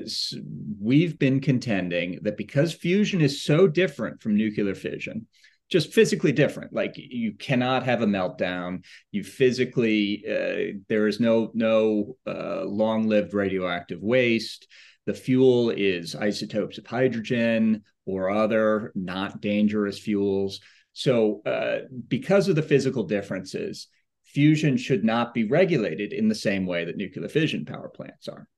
we've 0.81 1.19
been 1.19 1.41
contending 1.41 2.21
that 2.23 2.39
because 2.39 2.73
fusion 2.73 3.21
is 3.21 3.43
so 3.43 3.69
different 3.69 4.23
from 4.23 4.39
nuclear 4.39 4.75
fission, 4.75 5.27
just 5.71 5.93
physically 5.93 6.33
different. 6.33 6.73
Like 6.73 6.93
you 6.97 7.33
cannot 7.33 7.85
have 7.85 8.03
a 8.03 8.07
meltdown. 8.07 8.85
You 9.11 9.25
physically 9.25 10.25
uh, 10.29 10.79
there 10.89 11.07
is 11.07 11.21
no 11.21 11.51
no 11.55 12.17
uh, 12.27 12.65
long 12.65 13.09
lived 13.09 13.35
radioactive 13.35 14.03
waste. 14.03 14.69
The 15.07 15.15
fuel 15.15 15.71
is 15.71 16.15
isotopes 16.15 16.79
of 16.79 16.87
hydrogen 16.87 17.83
or 18.07 18.31
other 18.31 18.93
not 18.95 19.41
dangerous 19.41 19.99
fuels. 19.99 20.61
So 20.93 21.43
uh, 21.45 21.81
because 22.09 22.49
of 22.49 22.57
the 22.57 22.63
physical 22.63 23.05
differences 23.05 23.89
fusion 24.23 24.77
should 24.77 25.05
not 25.05 25.33
be 25.33 25.45
regulated 25.45 26.13
in 26.13 26.29
the 26.29 26.35
same 26.35 26.67
way 26.67 26.85
that 26.85 26.97
nuclear 26.97 27.29
fission 27.29 27.65
power 27.65 27.89
plants 27.89 28.29
are. 28.29 28.49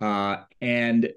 Uh, 0.00 0.42
and 0.60 1.10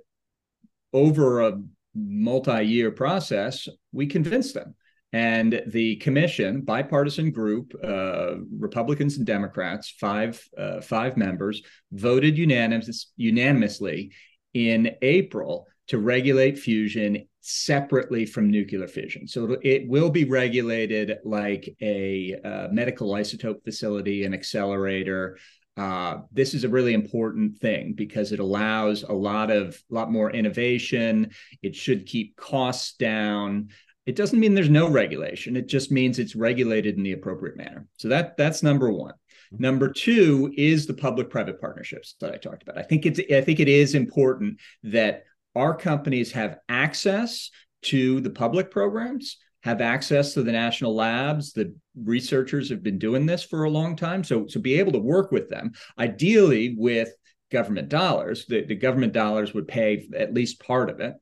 over 0.93 1.41
a 1.41 1.61
multi-year 1.93 2.91
process 2.91 3.67
we 3.91 4.05
convinced 4.05 4.53
them 4.53 4.75
and 5.15 5.63
the 5.67 5.95
commission, 5.95 6.59
bipartisan 6.59 7.31
group, 7.31 7.73
uh, 7.81 8.35
Republicans 8.59 9.15
and 9.15 9.25
Democrats, 9.25 9.89
five 9.97 10.45
uh, 10.57 10.81
five 10.81 11.15
members, 11.15 11.61
voted 11.93 12.37
unanimous, 12.37 13.13
unanimously 13.15 14.11
in 14.53 14.91
April 15.01 15.67
to 15.87 15.99
regulate 15.99 16.59
fusion 16.59 17.25
separately 17.39 18.25
from 18.25 18.51
nuclear 18.51 18.89
fission. 18.89 19.25
So 19.25 19.55
it 19.61 19.87
will 19.87 20.09
be 20.09 20.25
regulated 20.25 21.19
like 21.23 21.73
a 21.81 22.35
uh, 22.43 22.67
medical 22.73 23.11
isotope 23.11 23.63
facility, 23.63 24.25
an 24.25 24.33
accelerator. 24.33 25.37
Uh, 25.77 26.17
this 26.33 26.53
is 26.53 26.65
a 26.65 26.69
really 26.69 26.93
important 26.93 27.57
thing 27.59 27.93
because 27.93 28.33
it 28.33 28.41
allows 28.41 29.03
a 29.03 29.13
lot 29.13 29.49
of 29.49 29.81
a 29.89 29.93
lot 29.93 30.11
more 30.11 30.29
innovation. 30.29 31.31
It 31.61 31.73
should 31.73 32.05
keep 32.05 32.35
costs 32.35 32.97
down 32.97 33.69
it 34.05 34.15
doesn't 34.15 34.39
mean 34.39 34.53
there's 34.53 34.69
no 34.69 34.89
regulation. 34.89 35.55
It 35.55 35.67
just 35.67 35.91
means 35.91 36.19
it's 36.19 36.35
regulated 36.35 36.95
in 36.97 37.03
the 37.03 37.13
appropriate 37.13 37.57
manner. 37.57 37.87
So 37.97 38.07
that 38.09 38.37
that's 38.37 38.63
number 38.63 38.91
one. 38.91 39.13
Mm-hmm. 39.53 39.61
number 39.61 39.91
two 39.91 40.51
is 40.57 40.87
the 40.87 40.93
public 40.95 41.29
private 41.29 41.61
partnerships 41.61 42.15
that 42.19 42.33
i 42.33 42.37
talked 42.37 42.63
about. 42.63 42.79
I 42.79 42.81
think 42.81 43.05
it's 43.05 43.19
i 43.31 43.41
think 43.41 43.59
it 43.59 43.67
is 43.67 43.93
important 43.93 44.59
that 44.83 45.23
our 45.55 45.75
companies 45.75 46.31
have 46.31 46.57
access 46.67 47.51
to 47.83 48.21
the 48.21 48.31
public 48.31 48.71
programs 48.71 49.37
have 49.61 49.81
access 49.81 50.33
to 50.33 50.43
the 50.43 50.51
national 50.51 50.95
labs. 50.95 51.53
The 51.53 51.75
researchers 51.95 52.69
have 52.69 52.83
been 52.83 52.99
doing 52.99 53.25
this 53.25 53.43
for 53.43 53.63
a 53.63 53.69
long 53.69 53.95
time. 53.95 54.23
So 54.23 54.43
to 54.45 54.59
be 54.59 54.79
able 54.79 54.91
to 54.91 54.99
work 54.99 55.31
with 55.31 55.49
them 55.49 55.71
ideally 55.97 56.75
with 56.77 57.09
government 57.51 57.89
dollars. 57.89 58.45
The, 58.47 58.65
the 58.65 58.75
government 58.75 59.13
dollars 59.13 59.53
would 59.53 59.67
pay 59.67 60.07
at 60.15 60.33
least 60.33 60.59
part 60.59 60.89
of 60.89 60.99
it. 60.99 61.13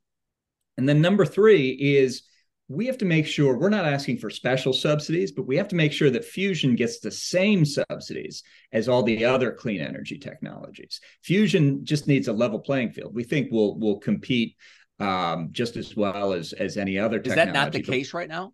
And 0.78 0.88
then 0.88 1.02
number 1.02 1.25
three 1.25 1.70
is 1.70 2.24
we 2.70 2.86
have 2.88 2.98
to 3.00 3.05
make 3.05 3.27
sure 3.27 3.58
we're 3.58 3.70
not 3.70 3.86
asking 3.86 4.17
for 4.17 4.29
special 4.29 4.72
subsidies, 4.72 5.32
but 5.32 5.46
we 5.46 5.58
have 5.58 5.67
to 5.67 5.75
make 5.75 5.91
sure 5.91 6.10
that 6.10 6.24
fusion 6.24 6.75
gets 6.75 7.00
the 7.00 7.12
same 7.12 7.65
subsidies 7.65 8.43
as 8.72 8.88
all 8.88 9.03
the 9.03 9.25
other 9.25 9.51
clean 9.51 9.82
energy 9.82 10.17
technologies. 10.17 11.01
Fusion 11.24 11.84
just 11.84 12.08
needs 12.08 12.27
a 12.27 12.34
level 12.34 12.60
playing 12.60 12.91
field. 12.91 13.13
We 13.13 13.24
think 13.24 13.50
we'll 13.51 13.77
will 13.77 14.00
compete 14.00 14.55
um, 15.00 15.50
just 15.51 15.75
as 15.75 15.96
well 15.96 16.34
as 16.34 16.53
as 16.53 16.77
any 16.77 16.98
other. 16.98 17.20
Is 17.20 17.36
that 17.36 17.53
not 17.53 17.74
the 17.74 17.82
case 17.82 18.13
right 18.13 18.29
now? 18.29 18.53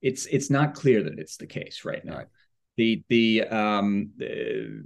It's 0.00 0.26
it's 0.26 0.48
not 0.48 0.74
clear 0.74 1.02
that 1.02 1.18
it's 1.18 1.36
the 1.36 1.46
case 1.46 1.84
right 1.84 2.04
now. 2.04 2.18
Right. 2.18 2.26
The 2.76 3.02
the 3.08 3.44
um, 3.48 4.10
the, 4.16 4.84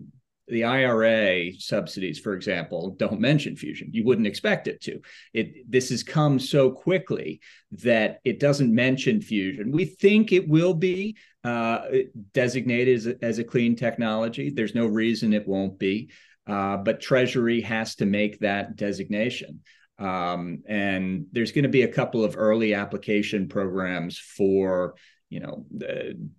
the 0.53 0.65
IRA 0.65 1.55
subsidies, 1.59 2.19
for 2.19 2.35
example, 2.35 2.91
don't 2.99 3.21
mention 3.21 3.57
fusion. 3.57 3.89
You 3.91 4.05
wouldn't 4.05 4.27
expect 4.27 4.69
it 4.69 4.83
to. 4.83 5.01
It 5.33 5.71
this 5.71 5.89
has 5.89 6.03
come 6.03 6.39
so 6.39 6.71
quickly 6.71 7.41
that 7.73 8.21
it 8.23 8.39
doesn't 8.39 8.73
mention 8.73 9.23
fusion. 9.23 9.73
We 9.73 9.87
think 9.87 10.31
it 10.31 10.47
will 10.47 10.75
be 10.75 11.17
uh, 11.43 11.87
designated 12.35 12.97
as 12.97 13.07
a, 13.07 13.25
as 13.25 13.39
a 13.39 13.45
clean 13.45 13.77
technology. 13.77 14.51
There's 14.51 14.75
no 14.75 14.87
reason 14.87 15.33
it 15.33 15.49
won't 15.49 15.79
be, 15.79 16.11
uh, 16.47 16.77
but 16.77 17.01
Treasury 17.01 17.63
has 17.63 17.95
to 17.97 18.05
make 18.05 18.41
that 18.41 18.77
designation. 18.77 19.61
Um, 19.99 20.65
and 20.69 21.27
there's 21.33 21.53
going 21.53 21.63
to 21.63 21.71
be 21.71 21.83
a 21.83 21.89
couple 21.89 22.25
of 22.25 22.37
early 22.37 22.75
application 22.75 23.49
programs 23.49 24.19
for 24.19 24.97
you 25.33 25.41
know 25.41 25.65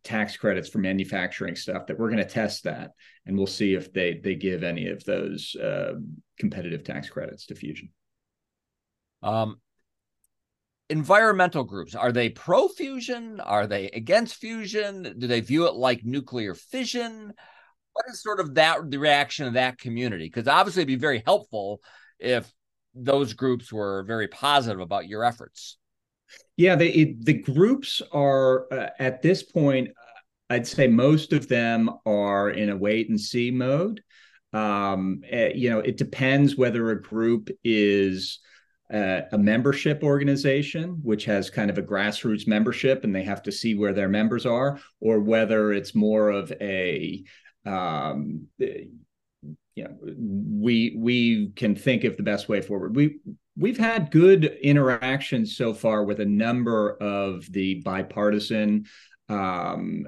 tax 0.03 0.37
credits 0.37 0.69
for 0.69 0.77
manufacturing 0.77 1.55
stuff 1.55 1.87
that 1.87 1.97
we're 1.97 2.11
going 2.11 2.21
to 2.21 2.29
test 2.29 2.65
that 2.65 2.91
and 3.25 3.35
we'll 3.35 3.47
see 3.47 3.73
if 3.73 3.91
they 3.91 4.19
they 4.23 4.35
give 4.35 4.61
any 4.61 4.87
of 4.87 5.03
those 5.03 5.55
uh, 5.55 5.93
competitive 6.37 6.83
tax 6.83 7.09
credits 7.09 7.47
to 7.47 7.55
fusion. 7.55 7.89
Um 9.23 9.57
environmental 10.89 11.63
groups 11.63 11.95
are 11.95 12.11
they 12.11 12.29
pro 12.29 12.67
fusion 12.67 13.39
are 13.39 13.65
they 13.65 13.87
against 13.87 14.35
fusion? 14.35 15.15
Do 15.17 15.25
they 15.25 15.41
view 15.41 15.65
it 15.65 15.73
like 15.73 16.05
nuclear 16.05 16.53
fission? 16.53 17.33
What 17.93 18.05
is 18.09 18.21
sort 18.21 18.39
of 18.39 18.53
that 18.55 18.91
the 18.91 18.99
reaction 18.99 19.47
of 19.47 19.53
that 19.53 19.79
community? 19.79 20.25
Because 20.25 20.47
obviously 20.47 20.81
it'd 20.81 20.87
be 20.87 20.95
very 20.97 21.23
helpful 21.25 21.81
if 22.19 22.51
those 22.93 23.33
groups 23.33 23.73
were 23.73 24.03
very 24.03 24.27
positive 24.27 24.81
about 24.81 25.07
your 25.07 25.23
efforts 25.23 25.77
yeah, 26.57 26.75
the 26.75 27.15
the 27.21 27.33
groups 27.33 28.01
are 28.11 28.71
uh, 28.71 28.89
at 28.99 29.21
this 29.21 29.43
point. 29.43 29.89
I'd 30.49 30.67
say 30.67 30.87
most 30.87 31.33
of 31.33 31.47
them 31.47 31.89
are 32.05 32.49
in 32.49 32.69
a 32.69 32.77
wait 32.77 33.09
and 33.09 33.19
see 33.19 33.49
mode. 33.49 34.01
Um, 34.51 35.21
uh, 35.31 35.49
you 35.55 35.69
know, 35.69 35.79
it 35.79 35.97
depends 35.97 36.55
whether 36.55 36.91
a 36.91 37.01
group 37.01 37.49
is 37.63 38.39
uh, 38.93 39.21
a 39.31 39.37
membership 39.37 40.03
organization, 40.03 40.99
which 41.01 41.25
has 41.25 41.49
kind 41.49 41.71
of 41.71 41.79
a 41.79 41.81
grassroots 41.81 42.47
membership, 42.47 43.03
and 43.03 43.15
they 43.15 43.23
have 43.23 43.41
to 43.43 43.51
see 43.51 43.73
where 43.73 43.93
their 43.93 44.09
members 44.09 44.45
are, 44.45 44.79
or 44.99 45.19
whether 45.19 45.71
it's 45.71 45.95
more 45.95 46.29
of 46.29 46.51
a 46.61 47.23
um, 47.65 48.47
you 49.75 49.85
know, 49.85 49.97
we 50.03 50.95
we 50.97 51.49
can 51.55 51.75
think 51.75 52.03
of 52.03 52.17
the 52.17 52.23
best 52.23 52.47
way 52.47 52.61
forward. 52.61 52.95
We 52.95 53.19
we've 53.57 53.77
had 53.77 54.11
good 54.11 54.45
interactions 54.45 55.55
so 55.55 55.73
far 55.73 56.03
with 56.03 56.19
a 56.19 56.25
number 56.25 56.97
of 56.97 57.51
the 57.51 57.81
bipartisan 57.81 58.85
um, 59.29 60.05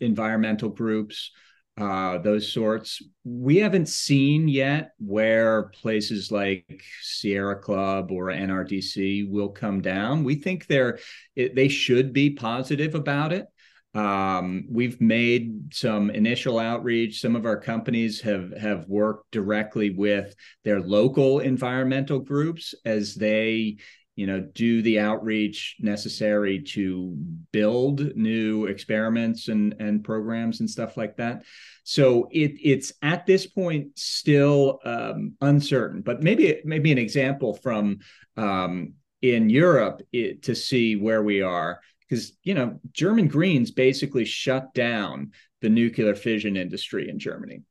environmental 0.00 0.68
groups, 0.68 1.30
uh, 1.78 2.18
those 2.18 2.52
sorts. 2.52 3.02
We 3.24 3.58
haven't 3.58 3.88
seen 3.88 4.48
yet 4.48 4.92
where 4.98 5.64
places 5.68 6.32
like 6.32 6.82
Sierra 7.02 7.58
Club 7.58 8.10
or 8.10 8.26
NRDC 8.26 9.30
will 9.30 9.50
come 9.50 9.80
down. 9.80 10.24
We 10.24 10.34
think 10.34 10.66
they're 10.66 10.98
they 11.36 11.68
should 11.68 12.12
be 12.12 12.30
positive 12.30 12.94
about 12.94 13.32
it. 13.32 13.46
Um, 13.94 14.66
we've 14.70 15.00
made 15.00 15.74
some 15.74 16.10
initial 16.10 16.58
outreach. 16.58 17.20
Some 17.20 17.34
of 17.34 17.44
our 17.44 17.58
companies 17.58 18.20
have 18.20 18.56
have 18.56 18.86
worked 18.86 19.32
directly 19.32 19.90
with 19.90 20.34
their 20.64 20.80
local 20.80 21.40
environmental 21.40 22.20
groups 22.20 22.74
as 22.84 23.14
they 23.14 23.78
you 24.20 24.26
know 24.26 24.40
do 24.40 24.82
the 24.82 25.00
outreach 25.00 25.76
necessary 25.80 26.60
to 26.60 27.16
build 27.52 28.14
new 28.16 28.66
experiments 28.66 29.48
and 29.48 29.74
and 29.78 30.04
programs 30.04 30.60
and 30.60 30.68
stuff 30.68 30.98
like 30.98 31.16
that 31.16 31.42
so 31.84 32.28
it 32.30 32.52
it's 32.62 32.92
at 33.00 33.24
this 33.24 33.46
point 33.46 33.98
still 33.98 34.78
um, 34.84 35.32
uncertain 35.40 36.02
but 36.02 36.22
maybe 36.22 36.60
maybe 36.64 36.92
an 36.92 36.98
example 36.98 37.54
from 37.54 37.98
um, 38.36 38.92
in 39.22 39.48
europe 39.48 40.02
it, 40.12 40.42
to 40.42 40.54
see 40.54 40.96
where 40.96 41.22
we 41.22 41.40
are 41.40 41.80
because 42.10 42.32
you 42.42 42.54
know 42.54 42.78
german 42.92 43.28
greens 43.28 43.70
basically 43.70 44.24
shut 44.24 44.74
down 44.74 45.30
the 45.62 45.70
nuclear 45.70 46.14
fission 46.14 46.56
industry 46.56 47.08
in 47.08 47.18
germany 47.18 47.62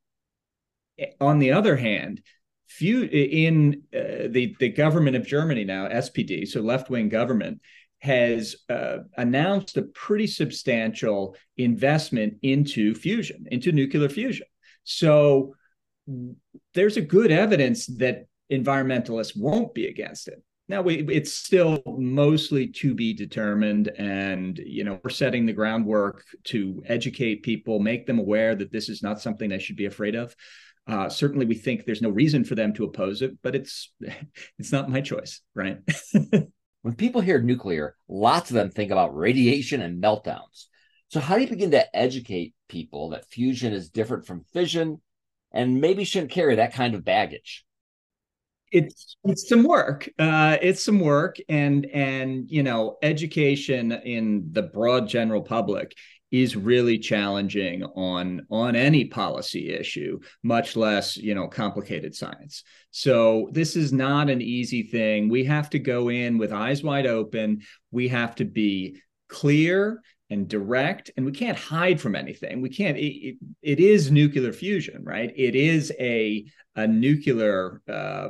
on 1.19 1.39
the 1.39 1.51
other 1.51 1.75
hand 1.75 2.21
few 2.69 3.03
in 3.03 3.81
uh, 3.93 4.29
the 4.29 4.55
the 4.59 4.69
government 4.69 5.15
of 5.15 5.25
Germany 5.25 5.65
now, 5.65 5.87
SPD, 5.87 6.47
so 6.47 6.61
left 6.61 6.89
wing 6.89 7.09
government, 7.09 7.61
has 7.99 8.55
uh, 8.69 8.99
announced 9.17 9.75
a 9.75 9.81
pretty 9.81 10.27
substantial 10.27 11.35
investment 11.57 12.35
into 12.41 12.95
fusion, 12.95 13.45
into 13.51 13.71
nuclear 13.71 14.07
fusion. 14.07 14.47
So 14.83 15.55
there's 16.73 16.97
a 16.97 17.01
good 17.01 17.31
evidence 17.31 17.87
that 17.97 18.27
environmentalists 18.51 19.37
won't 19.37 19.73
be 19.73 19.87
against 19.87 20.27
it. 20.27 20.41
Now 20.69 20.83
we, 20.83 20.97
it's 21.07 21.33
still 21.33 21.81
mostly 21.87 22.67
to 22.67 22.93
be 22.93 23.15
determined, 23.15 23.87
and 23.87 24.55
you 24.63 24.83
know 24.83 24.99
we're 25.03 25.09
setting 25.09 25.47
the 25.47 25.53
groundwork 25.53 26.23
to 26.45 26.83
educate 26.85 27.41
people, 27.41 27.79
make 27.79 28.05
them 28.05 28.19
aware 28.19 28.53
that 28.53 28.71
this 28.71 28.87
is 28.87 29.01
not 29.01 29.19
something 29.19 29.49
they 29.49 29.57
should 29.57 29.75
be 29.77 29.87
afraid 29.87 30.13
of. 30.13 30.35
Uh, 30.85 31.09
certainly, 31.09 31.47
we 31.47 31.55
think 31.55 31.85
there's 31.85 32.03
no 32.03 32.11
reason 32.11 32.43
for 32.43 32.53
them 32.53 32.73
to 32.75 32.83
oppose 32.83 33.23
it, 33.23 33.35
but 33.41 33.55
it's 33.55 33.91
it's 34.59 34.71
not 34.71 34.91
my 34.91 35.01
choice, 35.01 35.41
right? 35.55 35.79
when 36.83 36.93
people 36.95 37.21
hear 37.21 37.41
nuclear, 37.41 37.95
lots 38.07 38.51
of 38.51 38.53
them 38.53 38.69
think 38.69 38.91
about 38.91 39.17
radiation 39.17 39.81
and 39.81 40.01
meltdowns. 40.01 40.65
So, 41.07 41.19
how 41.19 41.35
do 41.35 41.41
you 41.41 41.49
begin 41.49 41.71
to 41.71 41.95
educate 41.97 42.53
people 42.67 43.09
that 43.09 43.25
fusion 43.25 43.73
is 43.73 43.89
different 43.89 44.27
from 44.27 44.45
fission, 44.53 45.01
and 45.51 45.81
maybe 45.81 46.03
shouldn't 46.03 46.31
carry 46.31 46.57
that 46.57 46.75
kind 46.75 46.93
of 46.93 47.03
baggage? 47.03 47.65
It's 48.71 49.17
it's 49.23 49.49
some 49.49 49.63
work 49.63 50.09
uh, 50.19 50.57
it's 50.61 50.83
some 50.83 50.99
work 50.99 51.37
and 51.49 51.85
and 51.87 52.49
you 52.49 52.63
know 52.63 52.97
education 53.01 53.91
in 53.91 54.47
the 54.51 54.63
broad 54.63 55.07
general 55.07 55.41
public 55.41 55.95
is 56.31 56.55
really 56.55 56.99
challenging 56.99 57.83
on 57.83 58.45
on 58.51 58.75
any 58.75 59.05
policy 59.05 59.69
issue 59.69 60.19
much 60.43 60.75
less 60.75 61.17
you 61.17 61.33
know 61.33 61.47
complicated 61.47 62.13
science. 62.15 62.63
So 62.91 63.49
this 63.51 63.75
is 63.75 63.91
not 63.91 64.29
an 64.29 64.41
easy 64.41 64.83
thing. 64.83 65.29
We 65.29 65.43
have 65.45 65.69
to 65.71 65.79
go 65.79 66.09
in 66.09 66.37
with 66.37 66.53
eyes 66.53 66.83
wide 66.83 67.07
open. 67.07 67.61
We 67.91 68.07
have 68.09 68.35
to 68.35 68.45
be 68.45 69.01
clear 69.27 70.01
and 70.29 70.47
direct 70.47 71.11
and 71.17 71.25
we 71.25 71.31
can't 71.31 71.57
hide 71.57 71.99
from 71.99 72.15
anything 72.15 72.61
we 72.61 72.69
can't 72.69 72.97
it, 72.97 73.37
it 73.61 73.79
is 73.79 74.11
nuclear 74.11 74.53
fusion 74.53 75.03
right 75.03 75.33
it 75.35 75.55
is 75.55 75.91
a 75.99 76.45
a 76.75 76.87
nuclear 76.87 77.81
uh, 77.91 78.29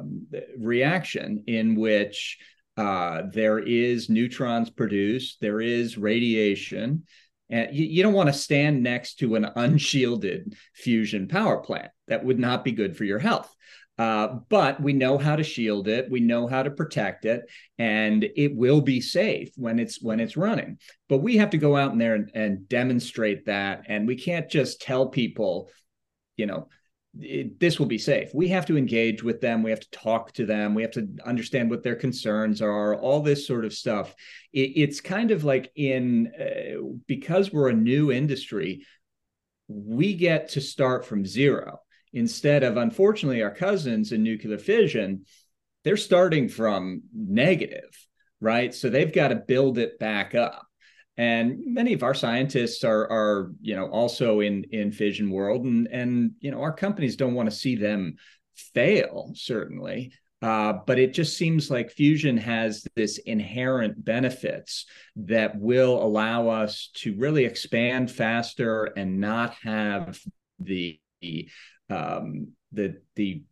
reaction 0.57 1.43
in 1.47 1.75
which 1.75 2.37
uh, 2.77 3.23
there 3.33 3.59
is 3.59 4.09
neutrons 4.09 4.69
produced 4.69 5.37
there 5.41 5.61
is 5.61 5.97
radiation 5.97 7.03
and 7.49 7.75
you, 7.75 7.85
you 7.85 8.03
don't 8.03 8.13
want 8.13 8.27
to 8.27 8.33
stand 8.33 8.83
next 8.83 9.15
to 9.15 9.35
an 9.35 9.47
unshielded 9.55 10.55
fusion 10.73 11.27
power 11.27 11.57
plant. 11.57 11.89
That 12.07 12.23
would 12.23 12.39
not 12.39 12.63
be 12.63 12.71
good 12.71 12.95
for 12.95 13.03
your 13.05 13.19
health. 13.19 13.53
Uh, 13.99 14.39
but 14.47 14.81
we 14.81 14.93
know 14.93 15.17
how 15.17 15.35
to 15.35 15.43
shield 15.43 15.89
it 15.89 16.09
we 16.09 16.21
know 16.21 16.47
how 16.47 16.63
to 16.63 16.71
protect 16.71 17.25
it 17.25 17.41
and 17.77 18.25
it 18.37 18.55
will 18.55 18.79
be 18.79 19.01
safe 19.01 19.51
when 19.57 19.77
it's 19.77 20.01
when 20.01 20.21
it's 20.21 20.37
running 20.37 20.77
but 21.09 21.17
we 21.17 21.35
have 21.35 21.49
to 21.49 21.57
go 21.57 21.75
out 21.75 21.91
in 21.91 21.97
there 21.97 22.15
and, 22.15 22.31
and 22.33 22.69
demonstrate 22.69 23.45
that 23.45 23.83
and 23.89 24.07
we 24.07 24.15
can't 24.15 24.49
just 24.49 24.81
tell 24.81 25.09
people 25.09 25.69
you 26.37 26.45
know 26.45 26.69
it, 27.19 27.59
this 27.59 27.79
will 27.79 27.87
be 27.87 27.97
safe. 27.97 28.29
We 28.33 28.49
have 28.49 28.65
to 28.67 28.77
engage 28.77 29.23
with 29.23 29.41
them. 29.41 29.63
We 29.63 29.71
have 29.71 29.79
to 29.79 29.91
talk 29.91 30.31
to 30.33 30.45
them. 30.45 30.75
We 30.75 30.83
have 30.83 30.91
to 30.91 31.07
understand 31.25 31.69
what 31.69 31.83
their 31.83 31.95
concerns 31.95 32.61
are, 32.61 32.95
all 32.95 33.21
this 33.21 33.47
sort 33.47 33.65
of 33.65 33.73
stuff. 33.73 34.13
It, 34.53 34.73
it's 34.75 35.01
kind 35.01 35.31
of 35.31 35.43
like 35.43 35.71
in, 35.75 36.31
uh, 36.39 36.81
because 37.07 37.51
we're 37.51 37.69
a 37.69 37.73
new 37.73 38.11
industry, 38.11 38.85
we 39.67 40.13
get 40.13 40.49
to 40.49 40.61
start 40.61 41.05
from 41.05 41.25
zero 41.25 41.79
instead 42.13 42.63
of, 42.63 42.77
unfortunately, 42.77 43.43
our 43.43 43.53
cousins 43.53 44.11
in 44.11 44.23
nuclear 44.23 44.57
fission, 44.57 45.25
they're 45.83 45.97
starting 45.97 46.49
from 46.49 47.03
negative, 47.13 47.89
right? 48.41 48.73
So 48.73 48.89
they've 48.89 49.13
got 49.13 49.29
to 49.29 49.35
build 49.35 49.77
it 49.77 49.99
back 49.99 50.35
up 50.35 50.69
and 51.19 51.59
many 51.65 51.91
of 51.91 52.01
our 52.01 52.13
scientists 52.13 52.85
are 52.85 53.11
are 53.11 53.51
you 53.61 53.75
know 53.75 53.87
also 53.87 54.39
in 54.39 54.63
in 54.71 54.91
fission 54.91 55.29
world 55.29 55.65
and 55.65 55.87
and 55.87 56.31
you 56.39 56.49
know 56.49 56.61
our 56.61 56.71
companies 56.71 57.17
don't 57.17 57.33
want 57.33 57.49
to 57.49 57.55
see 57.55 57.75
them 57.75 58.15
fail 58.55 59.31
certainly 59.35 60.13
uh, 60.41 60.71
but 60.87 60.97
it 60.97 61.13
just 61.13 61.37
seems 61.37 61.69
like 61.69 61.91
fusion 61.91 62.37
has 62.37 62.87
this 62.95 63.17
inherent 63.17 64.05
benefits 64.05 64.85
that 65.17 65.59
will 65.59 66.01
allow 66.01 66.47
us 66.47 66.89
to 66.93 67.13
really 67.17 67.43
expand 67.43 68.09
faster 68.09 68.85
and 68.95 69.19
not 69.19 69.53
have 69.61 70.17
the 70.59 70.97
um, 71.89 72.49
the 72.71 73.01
the 73.15 73.43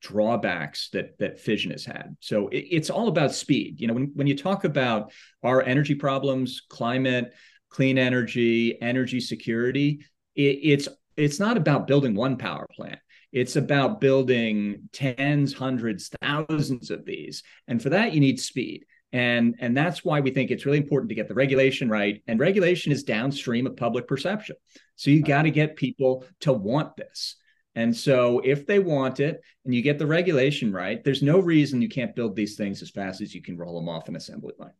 drawbacks 0.00 0.90
that 0.90 1.18
that 1.18 1.40
fission 1.40 1.70
has 1.70 1.84
had. 1.84 2.16
So 2.20 2.48
it, 2.48 2.66
it's 2.70 2.90
all 2.90 3.08
about 3.08 3.34
speed. 3.34 3.80
You 3.80 3.88
know, 3.88 3.94
when 3.94 4.12
when 4.14 4.26
you 4.26 4.36
talk 4.36 4.64
about 4.64 5.12
our 5.42 5.62
energy 5.62 5.94
problems, 5.94 6.62
climate, 6.68 7.32
clean 7.70 7.98
energy, 7.98 8.80
energy 8.80 9.20
security, 9.20 10.04
it, 10.34 10.58
it's 10.62 10.88
it's 11.16 11.40
not 11.40 11.56
about 11.56 11.86
building 11.86 12.14
one 12.14 12.36
power 12.36 12.66
plant. 12.74 12.98
It's 13.32 13.56
about 13.56 14.00
building 14.00 14.88
tens, 14.92 15.52
hundreds, 15.52 16.10
thousands 16.22 16.90
of 16.90 17.04
these, 17.04 17.42
and 17.68 17.82
for 17.82 17.90
that 17.90 18.14
you 18.14 18.20
need 18.20 18.40
speed. 18.40 18.86
And, 19.12 19.54
and 19.60 19.76
that's 19.76 20.04
why 20.04 20.20
we 20.20 20.30
think 20.30 20.50
it's 20.50 20.66
really 20.66 20.78
important 20.78 21.08
to 21.08 21.14
get 21.14 21.28
the 21.28 21.34
regulation 21.34 21.88
right. 21.88 22.22
And 22.26 22.38
regulation 22.38 22.92
is 22.92 23.02
downstream 23.02 23.66
of 23.66 23.76
public 23.76 24.06
perception. 24.06 24.56
So 24.96 25.10
you 25.10 25.22
got 25.22 25.42
to 25.42 25.50
get 25.50 25.76
people 25.76 26.24
to 26.40 26.52
want 26.52 26.96
this. 26.96 27.36
And 27.76 27.94
so, 27.94 28.40
if 28.40 28.66
they 28.66 28.78
want 28.78 29.20
it 29.20 29.42
and 29.66 29.74
you 29.74 29.82
get 29.82 29.98
the 29.98 30.06
regulation 30.06 30.72
right, 30.72 31.04
there's 31.04 31.22
no 31.22 31.38
reason 31.38 31.82
you 31.82 31.90
can't 31.90 32.16
build 32.16 32.34
these 32.34 32.56
things 32.56 32.80
as 32.80 32.90
fast 32.90 33.20
as 33.20 33.34
you 33.34 33.42
can 33.42 33.58
roll 33.58 33.78
them 33.78 33.88
off 33.88 34.08
an 34.08 34.16
assembly 34.16 34.54
line. 34.58 34.72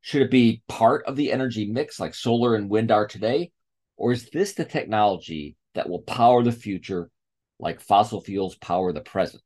Should 0.00 0.22
it 0.22 0.30
be 0.32 0.64
part 0.66 1.06
of 1.06 1.14
the 1.14 1.30
energy 1.30 1.70
mix 1.70 2.00
like 2.00 2.16
solar 2.16 2.56
and 2.56 2.68
wind 2.68 2.90
are 2.90 3.06
today? 3.06 3.52
Or 3.96 4.10
is 4.10 4.28
this 4.30 4.54
the 4.54 4.64
technology 4.64 5.54
that 5.74 5.88
will 5.88 6.02
power 6.02 6.42
the 6.42 6.50
future 6.50 7.08
like 7.60 7.80
fossil 7.80 8.20
fuels 8.20 8.56
power 8.56 8.92
the 8.92 9.00
present? 9.00 9.44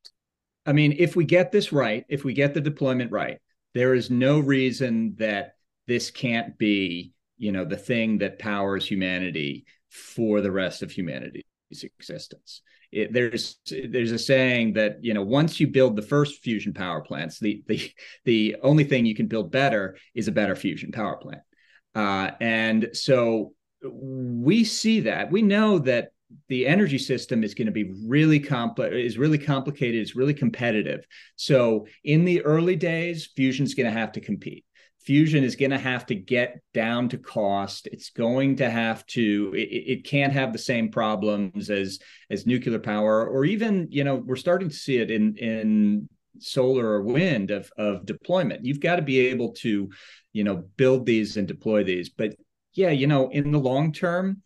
I 0.64 0.72
mean, 0.72 0.96
if 0.98 1.16
we 1.16 1.26
get 1.26 1.52
this 1.52 1.70
right, 1.70 2.06
if 2.08 2.24
we 2.24 2.32
get 2.32 2.54
the 2.54 2.62
deployment 2.62 3.12
right, 3.12 3.38
there 3.74 3.92
is 3.92 4.10
no 4.10 4.40
reason 4.40 5.16
that 5.18 5.56
this 5.86 6.10
can't 6.10 6.56
be, 6.56 7.12
you 7.36 7.52
know, 7.52 7.66
the 7.66 7.76
thing 7.76 8.18
that 8.18 8.38
powers 8.38 8.86
humanity 8.86 9.66
for 9.90 10.40
the 10.40 10.50
rest 10.50 10.82
of 10.82 10.90
humanity 10.90 11.44
existence. 11.70 12.62
It, 12.92 13.12
there's 13.12 13.58
there's 13.66 14.12
a 14.12 14.18
saying 14.18 14.74
that 14.74 15.02
you 15.02 15.14
know 15.14 15.22
once 15.22 15.58
you 15.58 15.66
build 15.66 15.96
the 15.96 16.02
first 16.02 16.42
fusion 16.42 16.72
power 16.72 17.00
plants, 17.00 17.38
the 17.38 17.62
the 17.66 17.90
the 18.24 18.56
only 18.62 18.84
thing 18.84 19.06
you 19.06 19.14
can 19.14 19.26
build 19.26 19.50
better 19.50 19.96
is 20.14 20.28
a 20.28 20.32
better 20.32 20.56
fusion 20.56 20.92
power 20.92 21.16
plant. 21.16 21.42
Uh, 21.94 22.30
and 22.40 22.90
so 22.92 23.52
we 23.82 24.64
see 24.64 25.00
that 25.00 25.30
we 25.30 25.42
know 25.42 25.78
that 25.78 26.10
the 26.48 26.66
energy 26.66 26.98
system 26.98 27.44
is 27.44 27.54
going 27.54 27.66
to 27.66 27.72
be 27.72 27.92
really 28.06 28.40
complex 28.40 28.94
is 28.94 29.18
really 29.18 29.38
complicated 29.38 30.00
it's 30.00 30.16
really 30.16 30.34
competitive 30.34 31.06
so 31.36 31.86
in 32.04 32.24
the 32.24 32.42
early 32.42 32.74
days 32.74 33.28
fusion's 33.36 33.74
going 33.74 33.86
to 33.86 33.96
have 33.96 34.10
to 34.10 34.20
compete 34.20 34.64
fusion 35.06 35.44
is 35.44 35.56
going 35.56 35.70
to 35.70 35.78
have 35.78 36.04
to 36.06 36.14
get 36.14 36.60
down 36.74 37.08
to 37.08 37.16
cost. 37.16 37.86
It's 37.92 38.10
going 38.10 38.56
to 38.56 38.68
have 38.68 39.06
to 39.06 39.54
it, 39.56 39.98
it, 39.98 40.04
can't 40.04 40.32
have 40.32 40.52
the 40.52 40.58
same 40.58 40.90
problems 40.90 41.70
as 41.70 42.00
as 42.28 42.46
nuclear 42.46 42.80
power 42.80 43.26
or 43.26 43.44
even 43.44 43.86
you 43.90 44.04
know 44.04 44.16
we're 44.16 44.36
starting 44.36 44.68
to 44.68 44.74
see 44.74 44.98
it 44.98 45.10
in 45.10 45.36
in 45.36 46.08
solar 46.38 46.86
or 46.86 47.02
wind 47.02 47.50
of 47.50 47.70
of 47.78 48.04
deployment. 48.04 48.64
You've 48.64 48.80
got 48.80 48.96
to 48.96 49.02
be 49.02 49.28
able 49.28 49.52
to 49.54 49.88
you 50.32 50.44
know 50.44 50.64
build 50.76 51.06
these 51.06 51.36
and 51.36 51.46
deploy 51.46 51.84
these. 51.84 52.10
But 52.10 52.34
yeah 52.74 52.90
you 52.90 53.06
know 53.06 53.30
in 53.30 53.50
the 53.52 53.58
long 53.58 53.92
term 53.92 54.42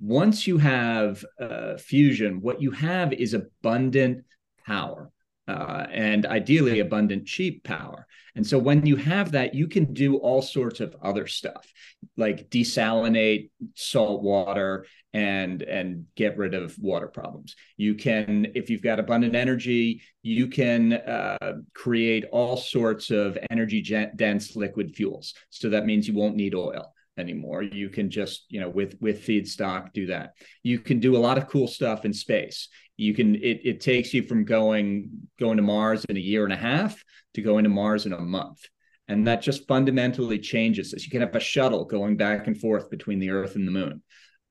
once 0.00 0.46
you 0.46 0.56
have 0.56 1.24
uh, 1.38 1.76
fusion 1.76 2.40
what 2.40 2.62
you 2.62 2.70
have 2.70 3.12
is 3.12 3.34
abundant 3.34 4.24
power 4.64 5.10
uh, 5.48 5.86
and 5.90 6.26
ideally 6.26 6.80
abundant 6.80 7.26
cheap 7.26 7.62
power. 7.64 8.06
And 8.34 8.46
so 8.46 8.58
when 8.58 8.84
you 8.84 8.96
have 8.96 9.32
that, 9.32 9.54
you 9.54 9.66
can 9.66 9.94
do 9.94 10.16
all 10.16 10.42
sorts 10.42 10.80
of 10.80 10.94
other 11.02 11.26
stuff, 11.26 11.72
like 12.16 12.50
desalinate 12.50 13.50
salt 13.74 14.22
water 14.22 14.86
and 15.14 15.62
and 15.62 16.04
get 16.16 16.36
rid 16.36 16.52
of 16.52 16.76
water 16.78 17.08
problems. 17.08 17.56
You 17.78 17.94
can, 17.94 18.48
if 18.54 18.68
you've 18.68 18.82
got 18.82 19.00
abundant 19.00 19.34
energy, 19.34 20.02
you 20.22 20.48
can 20.48 20.92
uh, 20.92 21.54
create 21.74 22.26
all 22.30 22.58
sorts 22.58 23.10
of 23.10 23.38
energy 23.50 23.82
dense 24.16 24.56
liquid 24.56 24.94
fuels. 24.94 25.32
So 25.48 25.70
that 25.70 25.86
means 25.86 26.06
you 26.06 26.14
won't 26.14 26.36
need 26.36 26.54
oil 26.54 26.92
anymore. 27.18 27.62
You 27.62 27.88
can 27.88 28.10
just, 28.10 28.46
you 28.48 28.60
know, 28.60 28.68
with 28.68 28.96
with 29.00 29.24
feedstock 29.26 29.92
do 29.92 30.06
that. 30.06 30.34
You 30.62 30.78
can 30.78 31.00
do 31.00 31.16
a 31.16 31.18
lot 31.18 31.38
of 31.38 31.48
cool 31.48 31.68
stuff 31.68 32.04
in 32.04 32.12
space. 32.12 32.68
You 32.96 33.14
can 33.14 33.34
it 33.36 33.60
it 33.64 33.80
takes 33.80 34.14
you 34.14 34.22
from 34.22 34.44
going 34.44 35.10
going 35.38 35.56
to 35.56 35.62
Mars 35.62 36.04
in 36.08 36.16
a 36.16 36.20
year 36.20 36.44
and 36.44 36.52
a 36.52 36.56
half 36.56 37.02
to 37.34 37.42
going 37.42 37.64
to 37.64 37.70
Mars 37.70 38.06
in 38.06 38.12
a 38.12 38.20
month. 38.20 38.60
And 39.08 39.26
that 39.28 39.42
just 39.42 39.68
fundamentally 39.68 40.38
changes 40.38 40.90
this. 40.90 41.04
You 41.04 41.10
can 41.10 41.20
have 41.20 41.34
a 41.34 41.40
shuttle 41.40 41.84
going 41.84 42.16
back 42.16 42.46
and 42.46 42.58
forth 42.58 42.90
between 42.90 43.20
the 43.20 43.30
Earth 43.30 43.54
and 43.54 43.66
the 43.66 43.72
Moon. 43.72 44.02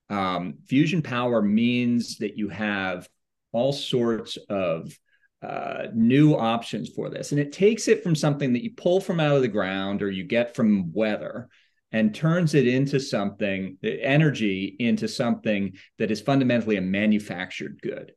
Um, 0.08 0.54
fusion 0.66 1.02
power 1.02 1.42
means 1.42 2.18
that 2.18 2.38
you 2.38 2.48
have 2.48 3.08
all 3.52 3.72
sorts 3.72 4.38
of 4.48 4.96
uh, 5.42 5.86
new 5.94 6.34
options 6.34 6.88
for 6.88 7.10
this. 7.10 7.32
And 7.32 7.40
it 7.40 7.52
takes 7.52 7.88
it 7.88 8.02
from 8.02 8.14
something 8.14 8.52
that 8.54 8.64
you 8.64 8.72
pull 8.74 9.00
from 9.00 9.20
out 9.20 9.36
of 9.36 9.42
the 9.42 9.48
ground 9.48 10.02
or 10.02 10.10
you 10.10 10.24
get 10.24 10.56
from 10.56 10.92
weather 10.92 11.48
and 11.96 12.14
turns 12.14 12.52
it 12.52 12.66
into 12.66 13.00
something, 13.00 13.78
the 13.80 14.02
energy 14.02 14.76
into 14.78 15.08
something 15.08 15.72
that 15.98 16.10
is 16.10 16.20
fundamentally 16.20 16.76
a 16.76 16.80
manufactured 16.82 17.80
good. 17.82 18.12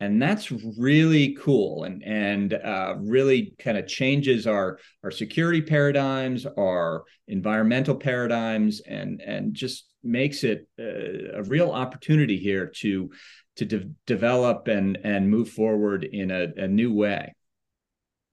And 0.00 0.22
that's 0.22 0.50
really 0.78 1.34
cool 1.34 1.84
and, 1.84 2.02
and 2.02 2.54
uh, 2.54 2.94
really 2.96 3.54
kind 3.58 3.76
of 3.76 3.86
changes 3.86 4.46
our, 4.46 4.78
our 5.04 5.10
security 5.10 5.60
paradigms, 5.60 6.46
our 6.46 7.04
environmental 7.26 7.96
paradigms, 7.96 8.80
and, 8.80 9.20
and 9.20 9.52
just 9.52 9.90
makes 10.02 10.42
it 10.42 10.66
a, 10.78 11.40
a 11.40 11.42
real 11.42 11.70
opportunity 11.70 12.38
here 12.38 12.72
to, 12.76 13.10
to 13.56 13.66
de- 13.66 13.90
develop 14.06 14.68
and, 14.68 14.96
and 15.04 15.28
move 15.28 15.50
forward 15.50 16.04
in 16.04 16.30
a, 16.30 16.46
a 16.56 16.66
new 16.66 16.94
way. 16.94 17.34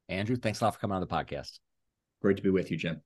Andrew, 0.08 0.38
thanks 0.38 0.62
a 0.62 0.63
lot 0.63 0.73
for 0.73 0.79
coming 0.79 0.95
on 0.95 1.01
the 1.01 1.08
podcast. 1.08 1.60
Great 2.21 2.38
to 2.38 2.43
be 2.43 2.49
with 2.49 2.71
you, 2.71 2.77
Jim. 2.77 3.01